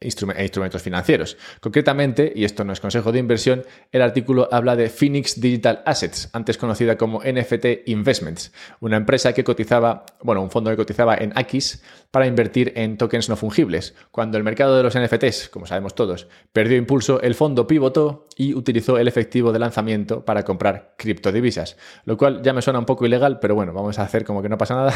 instrumentos 0.04 0.82
financieros. 0.82 1.38
Concretamente, 1.60 2.32
y 2.36 2.46
esto 2.46 2.64
no 2.64 2.74
es 2.74 2.80
consejo 2.80 3.12
de 3.12 3.20
inversión, 3.20 3.64
el 3.92 4.02
artículo 4.02 4.50
habla 4.52 4.76
de 4.76 4.90
Phoenix 4.90 5.40
Digital 5.40 5.82
Assets, 5.86 6.30
antes 6.34 6.58
conocida 6.58 6.98
como 6.98 7.22
NFT 7.22 7.88
Investments, 7.88 8.52
una 8.80 8.98
empresa 8.98 9.34
que 9.34 9.44
cotizaba, 9.44 10.06
bueno, 10.22 10.42
un 10.42 10.52
fondo 10.52 10.70
que 10.70 10.78
cotizaba 10.78 11.16
en 11.16 11.32
Akis 11.36 11.84
para 12.12 12.28
invertir 12.28 12.74
en 12.76 12.98
tokens 12.98 13.30
no 13.30 13.36
fungibles. 13.36 13.96
Cuando 14.12 14.38
el 14.38 14.44
mercado 14.44 14.78
de 14.78 14.84
los 14.84 14.98
NFTs, 14.98 15.50
como 15.50 15.66
sabemos 15.66 15.96
todos, 15.96 16.28
perdió 16.52 16.78
impulso, 16.78 17.22
el 17.22 17.36
fondo 17.36 17.66
pivotó 17.66 18.28
y 18.36 18.54
utilizó 18.54 18.98
el 18.98 19.08
efectivo 19.08 19.52
de 19.52 19.60
lanzamiento 19.60 20.24
para 20.26 20.44
comprar 20.44 20.94
criptodivisas, 20.98 21.78
lo 22.06 22.18
cual 22.18 22.42
ya 22.44 22.54
me 22.54 22.62
suena 22.62 22.80
un 22.80 22.86
poco 22.86 23.06
ilegal, 23.06 23.40
pero 23.40 23.56
bueno, 23.56 23.74
vamos 23.74 24.00
a 24.00 24.04
hacer 24.04 24.26
como 24.26 24.42
que 24.42 24.50
no 24.50 24.58
pasa 24.58 24.76
nada. 24.76 24.94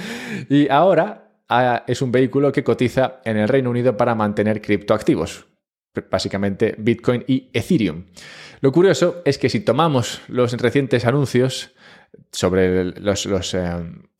y 0.48 0.68
ahora 0.68 1.29
es 1.86 2.02
un 2.02 2.12
vehículo 2.12 2.52
que 2.52 2.64
cotiza 2.64 3.20
en 3.24 3.36
el 3.36 3.48
Reino 3.48 3.70
Unido 3.70 3.96
para 3.96 4.14
mantener 4.14 4.60
criptoactivos, 4.60 5.46
básicamente 6.10 6.74
Bitcoin 6.78 7.24
y 7.26 7.50
Ethereum. 7.52 8.04
Lo 8.60 8.72
curioso 8.72 9.22
es 9.24 9.38
que 9.38 9.48
si 9.48 9.60
tomamos 9.60 10.20
los 10.28 10.52
recientes 10.52 11.06
anuncios 11.06 11.74
sobre 12.30 12.84
los, 12.84 13.54
eh, 13.54 13.60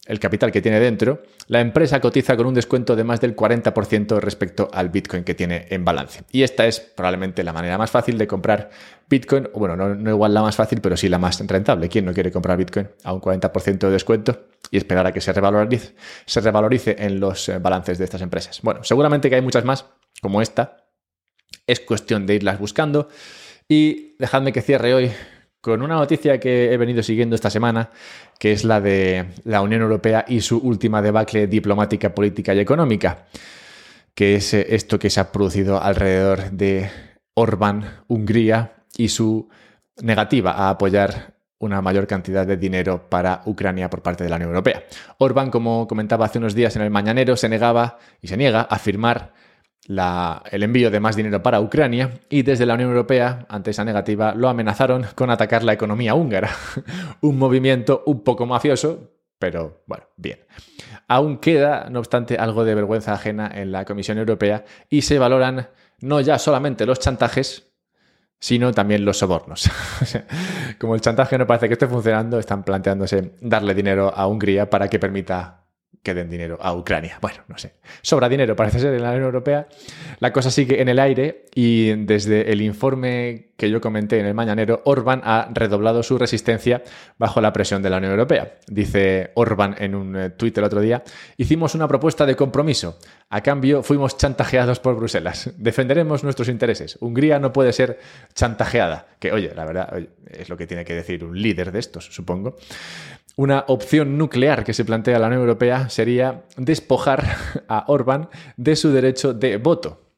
el 0.06 0.18
capital 0.18 0.50
que 0.50 0.62
tiene 0.62 0.80
dentro, 0.80 1.22
la 1.46 1.60
empresa 1.60 2.00
cotiza 2.00 2.36
con 2.36 2.46
un 2.46 2.54
descuento 2.54 2.96
de 2.96 3.04
más 3.04 3.20
del 3.20 3.36
40% 3.36 4.18
respecto 4.18 4.68
al 4.72 4.88
Bitcoin 4.88 5.22
que 5.22 5.34
tiene 5.34 5.66
en 5.70 5.84
balance. 5.84 6.24
Y 6.32 6.42
esta 6.42 6.66
es 6.66 6.80
probablemente 6.80 7.44
la 7.44 7.52
manera 7.52 7.78
más 7.78 7.90
fácil 7.90 8.16
de 8.18 8.26
comprar 8.26 8.70
Bitcoin, 9.08 9.50
bueno, 9.54 9.76
no, 9.76 9.94
no 9.94 10.10
igual 10.10 10.34
la 10.34 10.42
más 10.42 10.56
fácil, 10.56 10.80
pero 10.80 10.96
sí 10.96 11.08
la 11.08 11.18
más 11.18 11.38
rentable. 11.46 11.88
¿Quién 11.88 12.06
no 12.06 12.14
quiere 12.14 12.32
comprar 12.32 12.56
Bitcoin 12.56 12.88
a 13.04 13.12
un 13.12 13.20
40% 13.20 13.78
de 13.78 13.90
descuento 13.90 14.46
y 14.70 14.76
esperar 14.76 15.06
a 15.06 15.12
que 15.12 15.20
se 15.20 15.32
revalorice, 15.32 15.94
se 16.26 16.40
revalorice 16.40 16.96
en 16.98 17.20
los 17.20 17.48
eh, 17.48 17.58
balances 17.58 17.98
de 17.98 18.04
estas 18.04 18.22
empresas? 18.22 18.60
Bueno, 18.62 18.84
seguramente 18.84 19.28
que 19.28 19.36
hay 19.36 19.42
muchas 19.42 19.64
más 19.64 19.86
como 20.20 20.42
esta. 20.42 20.88
Es 21.66 21.80
cuestión 21.80 22.26
de 22.26 22.36
irlas 22.36 22.58
buscando. 22.58 23.08
Y 23.68 24.16
dejadme 24.18 24.52
que 24.52 24.62
cierre 24.62 24.94
hoy 24.94 25.10
con 25.60 25.82
una 25.82 25.96
noticia 25.96 26.40
que 26.40 26.72
he 26.72 26.76
venido 26.76 27.02
siguiendo 27.02 27.34
esta 27.34 27.50
semana, 27.50 27.90
que 28.38 28.52
es 28.52 28.64
la 28.64 28.80
de 28.80 29.26
la 29.44 29.60
Unión 29.60 29.82
Europea 29.82 30.24
y 30.26 30.40
su 30.40 30.58
última 30.58 31.02
debacle 31.02 31.46
diplomática, 31.46 32.14
política 32.14 32.54
y 32.54 32.60
económica, 32.60 33.26
que 34.14 34.36
es 34.36 34.54
eh, 34.54 34.66
esto 34.70 34.98
que 34.98 35.10
se 35.10 35.20
ha 35.20 35.32
producido 35.32 35.82
alrededor 35.82 36.50
de 36.50 36.90
Orbán, 37.34 38.02
Hungría 38.08 38.84
y 38.96 39.08
su 39.08 39.48
negativa 40.02 40.52
a 40.52 40.70
apoyar 40.70 41.39
una 41.60 41.80
mayor 41.82 42.06
cantidad 42.06 42.46
de 42.46 42.56
dinero 42.56 43.08
para 43.08 43.42
Ucrania 43.44 43.88
por 43.88 44.02
parte 44.02 44.24
de 44.24 44.30
la 44.30 44.36
Unión 44.36 44.50
Europea. 44.50 44.82
Orbán, 45.18 45.50
como 45.50 45.86
comentaba 45.86 46.24
hace 46.24 46.38
unos 46.38 46.54
días 46.54 46.74
en 46.76 46.82
el 46.82 46.90
Mañanero, 46.90 47.36
se 47.36 47.48
negaba 47.48 47.98
y 48.20 48.28
se 48.28 48.36
niega 48.36 48.62
a 48.62 48.78
firmar 48.78 49.32
el 49.86 50.62
envío 50.62 50.90
de 50.90 51.00
más 51.00 51.16
dinero 51.16 51.42
para 51.42 51.60
Ucrania 51.60 52.20
y 52.28 52.42
desde 52.42 52.64
la 52.64 52.74
Unión 52.74 52.90
Europea, 52.90 53.46
ante 53.48 53.70
esa 53.70 53.84
negativa, 53.84 54.34
lo 54.34 54.48
amenazaron 54.48 55.06
con 55.14 55.30
atacar 55.30 55.64
la 55.64 55.72
economía 55.72 56.14
húngara. 56.14 56.50
un 57.20 57.38
movimiento 57.38 58.04
un 58.06 58.22
poco 58.22 58.46
mafioso, 58.46 59.10
pero 59.38 59.82
bueno, 59.86 60.04
bien. 60.16 60.40
Aún 61.08 61.38
queda, 61.38 61.88
no 61.90 61.98
obstante, 61.98 62.36
algo 62.36 62.64
de 62.64 62.74
vergüenza 62.74 63.12
ajena 63.12 63.50
en 63.52 63.72
la 63.72 63.84
Comisión 63.84 64.16
Europea 64.18 64.64
y 64.88 65.02
se 65.02 65.18
valoran 65.18 65.68
no 65.98 66.20
ya 66.20 66.38
solamente 66.38 66.86
los 66.86 67.00
chantajes, 67.00 67.69
sino 68.40 68.72
también 68.72 69.04
los 69.04 69.18
sobornos. 69.18 69.70
Como 70.78 70.94
el 70.94 71.00
chantaje 71.00 71.36
no 71.38 71.46
parece 71.46 71.68
que 71.68 71.74
esté 71.74 71.86
funcionando, 71.86 72.38
están 72.38 72.64
planteándose 72.64 73.34
darle 73.40 73.74
dinero 73.74 74.12
a 74.14 74.26
Hungría 74.26 74.70
para 74.70 74.88
que 74.88 74.98
permita 74.98 75.59
que 76.02 76.14
den 76.14 76.30
dinero 76.30 76.58
a 76.60 76.74
Ucrania. 76.74 77.18
Bueno, 77.20 77.42
no 77.48 77.58
sé. 77.58 77.74
Sobra 78.02 78.28
dinero, 78.28 78.56
parece 78.56 78.78
ser, 78.78 78.94
en 78.94 79.02
la 79.02 79.10
Unión 79.10 79.24
Europea. 79.24 79.68
La 80.18 80.32
cosa 80.32 80.50
sigue 80.50 80.80
en 80.80 80.88
el 80.88 80.98
aire 80.98 81.46
y 81.54 81.92
desde 82.04 82.52
el 82.52 82.62
informe 82.62 83.50
que 83.56 83.68
yo 83.68 83.82
comenté 83.82 84.18
en 84.18 84.24
el 84.24 84.32
Mañanero, 84.32 84.80
Orban 84.86 85.20
ha 85.22 85.50
redoblado 85.52 86.02
su 86.02 86.16
resistencia 86.16 86.82
bajo 87.18 87.42
la 87.42 87.52
presión 87.52 87.82
de 87.82 87.90
la 87.90 87.98
Unión 87.98 88.12
Europea. 88.12 88.54
Dice 88.66 89.32
Orban 89.34 89.76
en 89.78 89.94
un 89.94 90.16
eh, 90.16 90.30
tuit 90.30 90.56
el 90.56 90.64
otro 90.64 90.80
día, 90.80 91.02
hicimos 91.36 91.74
una 91.74 91.86
propuesta 91.86 92.24
de 92.24 92.36
compromiso. 92.36 92.98
A 93.28 93.42
cambio, 93.42 93.82
fuimos 93.82 94.16
chantajeados 94.16 94.80
por 94.80 94.96
Bruselas. 94.96 95.52
Defenderemos 95.58 96.24
nuestros 96.24 96.48
intereses. 96.48 96.96
Hungría 97.00 97.38
no 97.38 97.52
puede 97.52 97.74
ser 97.74 97.98
chantajeada. 98.34 99.08
Que, 99.18 99.30
oye, 99.32 99.52
la 99.54 99.66
verdad, 99.66 99.92
es 100.30 100.48
lo 100.48 100.56
que 100.56 100.66
tiene 100.66 100.86
que 100.86 100.94
decir 100.94 101.22
un 101.22 101.40
líder 101.40 101.70
de 101.70 101.80
estos, 101.80 102.06
supongo. 102.06 102.56
Una 103.40 103.64
opción 103.68 104.18
nuclear 104.18 104.64
que 104.64 104.74
se 104.74 104.84
plantea 104.84 105.18
la 105.18 105.28
Unión 105.28 105.40
Europea 105.40 105.88
sería 105.88 106.44
despojar 106.58 107.24
a 107.68 107.84
Orbán 107.88 108.28
de 108.58 108.76
su 108.76 108.90
derecho 108.90 109.32
de 109.32 109.56
voto. 109.56 110.09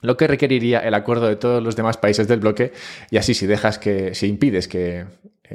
Lo 0.00 0.16
que 0.16 0.26
requeriría 0.26 0.80
el 0.80 0.94
acuerdo 0.94 1.28
de 1.28 1.36
todos 1.36 1.62
los 1.62 1.76
demás 1.76 1.96
países 1.96 2.28
del 2.28 2.40
bloque 2.40 2.72
y 3.10 3.16
así 3.16 3.34
si 3.34 3.46
dejas 3.46 3.78
que, 3.78 4.14
si 4.14 4.26
impides 4.26 4.68
que 4.68 5.06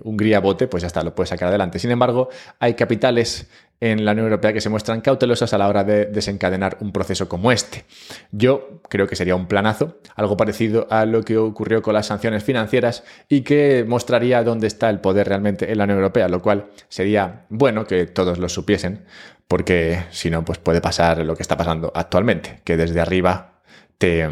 Hungría 0.03 0.39
vote, 0.39 0.67
pues 0.67 0.81
ya 0.81 0.87
está, 0.87 1.03
lo 1.03 1.13
puedes 1.13 1.29
sacar 1.29 1.49
adelante. 1.49 1.79
Sin 1.79 1.91
embargo, 1.91 2.29
hay 2.59 2.73
capitales 2.73 3.47
en 3.79 4.05
la 4.05 4.13
Unión 4.13 4.27
Europea 4.27 4.53
que 4.53 4.61
se 4.61 4.69
muestran 4.69 5.01
cautelosas 5.01 5.53
a 5.53 5.57
la 5.57 5.67
hora 5.67 5.83
de 5.83 6.05
desencadenar 6.05 6.77
un 6.79 6.91
proceso 6.91 7.27
como 7.27 7.51
este. 7.51 7.83
Yo 8.31 8.81
creo 8.87 9.07
que 9.07 9.15
sería 9.15 9.35
un 9.35 9.47
planazo, 9.47 9.97
algo 10.15 10.37
parecido 10.37 10.87
a 10.89 11.05
lo 11.05 11.23
que 11.23 11.37
ocurrió 11.37 11.81
con 11.81 11.93
las 11.93 12.07
sanciones 12.07 12.43
financieras 12.43 13.03
y 13.27 13.41
que 13.41 13.83
mostraría 13.85 14.43
dónde 14.43 14.67
está 14.67 14.89
el 14.89 14.99
poder 14.99 15.27
realmente 15.27 15.69
en 15.71 15.77
la 15.77 15.83
Unión 15.83 15.99
Europea, 15.99 16.29
lo 16.29 16.41
cual 16.41 16.67
sería 16.87 17.45
bueno 17.49 17.85
que 17.85 18.05
todos 18.05 18.37
lo 18.37 18.47
supiesen, 18.47 19.03
porque 19.47 19.99
si 20.11 20.29
no, 20.29 20.45
pues 20.45 20.59
puede 20.59 20.79
pasar 20.79 21.17
lo 21.19 21.35
que 21.35 21.43
está 21.43 21.57
pasando 21.57 21.91
actualmente, 21.93 22.61
que 22.63 22.77
desde 22.77 23.01
arriba 23.01 23.52
te 23.97 24.29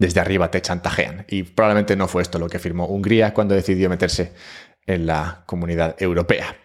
desde 0.00 0.18
arriba 0.18 0.50
te 0.50 0.62
chantajean. 0.62 1.26
Y 1.28 1.44
probablemente 1.44 1.94
no 1.94 2.08
fue 2.08 2.22
esto 2.22 2.38
lo 2.38 2.48
que 2.48 2.58
firmó 2.58 2.86
Hungría 2.86 3.34
cuando 3.34 3.54
decidió 3.54 3.88
meterse 3.88 4.32
en 4.86 5.06
la 5.06 5.42
comunidad 5.46 5.94
europea. 5.98 6.56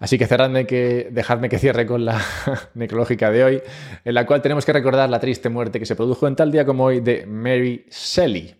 Así 0.00 0.18
que 0.18 0.26
cerradme 0.26 0.66
que, 0.66 1.08
dejadme 1.10 1.48
que 1.48 1.58
cierre 1.58 1.86
con 1.86 2.04
la 2.04 2.22
necrológica 2.74 3.30
de 3.30 3.42
hoy, 3.42 3.62
en 4.04 4.14
la 4.14 4.26
cual 4.26 4.42
tenemos 4.42 4.66
que 4.66 4.72
recordar 4.74 5.08
la 5.08 5.18
triste 5.18 5.48
muerte 5.48 5.80
que 5.80 5.86
se 5.86 5.96
produjo 5.96 6.28
en 6.28 6.36
tal 6.36 6.52
día 6.52 6.66
como 6.66 6.84
hoy 6.84 7.00
de 7.00 7.24
Mary 7.24 7.86
Shelley. 7.90 8.54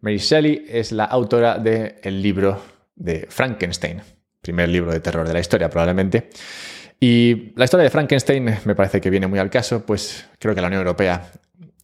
Mary 0.00 0.18
Shelley 0.18 0.66
es 0.68 0.92
la 0.92 1.04
autora 1.04 1.58
del 1.58 2.22
libro 2.22 2.60
de 2.94 3.26
Frankenstein, 3.30 4.02
primer 4.42 4.68
libro 4.68 4.92
de 4.92 5.00
terror 5.00 5.26
de 5.26 5.32
la 5.32 5.40
historia 5.40 5.70
probablemente. 5.70 6.28
Y 7.00 7.54
la 7.56 7.64
historia 7.64 7.84
de 7.84 7.90
Frankenstein 7.90 8.58
me 8.66 8.74
parece 8.74 9.00
que 9.00 9.08
viene 9.08 9.26
muy 9.26 9.38
al 9.38 9.48
caso, 9.48 9.86
pues 9.86 10.28
creo 10.38 10.54
que 10.54 10.60
la 10.60 10.66
Unión 10.66 10.80
Europea 10.80 11.30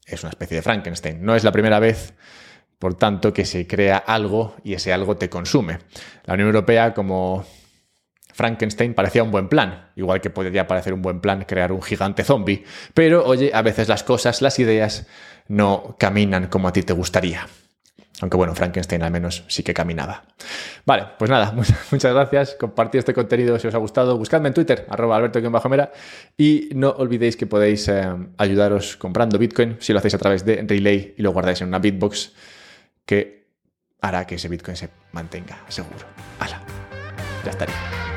es 0.06 0.22
una 0.22 0.30
especie 0.30 0.56
de 0.56 0.62
Frankenstein. 0.62 1.24
No 1.24 1.34
es 1.34 1.44
la 1.44 1.52
primera 1.52 1.80
vez, 1.80 2.14
por 2.78 2.94
tanto, 2.94 3.32
que 3.32 3.44
se 3.44 3.66
crea 3.66 3.96
algo 3.98 4.56
y 4.62 4.74
ese 4.74 4.92
algo 4.92 5.16
te 5.16 5.28
consume. 5.28 5.80
La 6.24 6.34
Unión 6.34 6.46
Europea, 6.48 6.94
como 6.94 7.44
Frankenstein, 8.32 8.94
parecía 8.94 9.22
un 9.22 9.32
buen 9.32 9.48
plan, 9.48 9.90
igual 9.96 10.20
que 10.20 10.30
podría 10.30 10.66
parecer 10.66 10.94
un 10.94 11.02
buen 11.02 11.20
plan 11.20 11.44
crear 11.44 11.72
un 11.72 11.82
gigante 11.82 12.22
zombie, 12.22 12.64
pero 12.94 13.24
oye, 13.26 13.50
a 13.52 13.62
veces 13.62 13.88
las 13.88 14.04
cosas, 14.04 14.42
las 14.42 14.58
ideas, 14.58 15.06
no 15.48 15.96
caminan 15.98 16.46
como 16.46 16.68
a 16.68 16.72
ti 16.72 16.82
te 16.82 16.92
gustaría. 16.92 17.46
Aunque 18.20 18.36
bueno, 18.36 18.54
Frankenstein 18.54 19.02
al 19.02 19.10
menos 19.10 19.44
sí 19.46 19.62
que 19.62 19.74
caminaba. 19.74 20.24
Vale, 20.86 21.06
pues 21.18 21.30
nada, 21.30 21.52
muchas 21.90 22.14
gracias. 22.14 22.56
Compartid 22.58 23.00
este 23.00 23.12
contenido 23.12 23.58
si 23.58 23.68
os 23.68 23.74
ha 23.74 23.78
gustado. 23.78 24.16
Buscadme 24.16 24.48
en 24.48 24.54
Twitter, 24.54 24.86
arroba 24.88 25.16
alberto-mera. 25.16 25.92
Y 26.36 26.70
no 26.74 26.90
olvidéis 26.90 27.36
que 27.36 27.46
podéis 27.46 27.88
eh, 27.88 28.08
ayudaros 28.38 28.96
comprando 28.96 29.38
Bitcoin 29.38 29.76
si 29.80 29.92
lo 29.92 29.98
hacéis 29.98 30.14
a 30.14 30.18
través 30.18 30.44
de 30.44 30.64
Relay 30.66 31.14
y 31.18 31.22
lo 31.22 31.32
guardáis 31.32 31.60
en 31.60 31.68
una 31.68 31.78
Bitbox 31.78 32.32
que 33.04 33.46
hará 34.00 34.26
que 34.26 34.36
ese 34.36 34.48
Bitcoin 34.48 34.76
se 34.76 34.88
mantenga 35.12 35.58
seguro. 35.68 36.06
¡Hala! 36.40 36.62
Ya 37.44 37.50
estaría. 37.50 38.15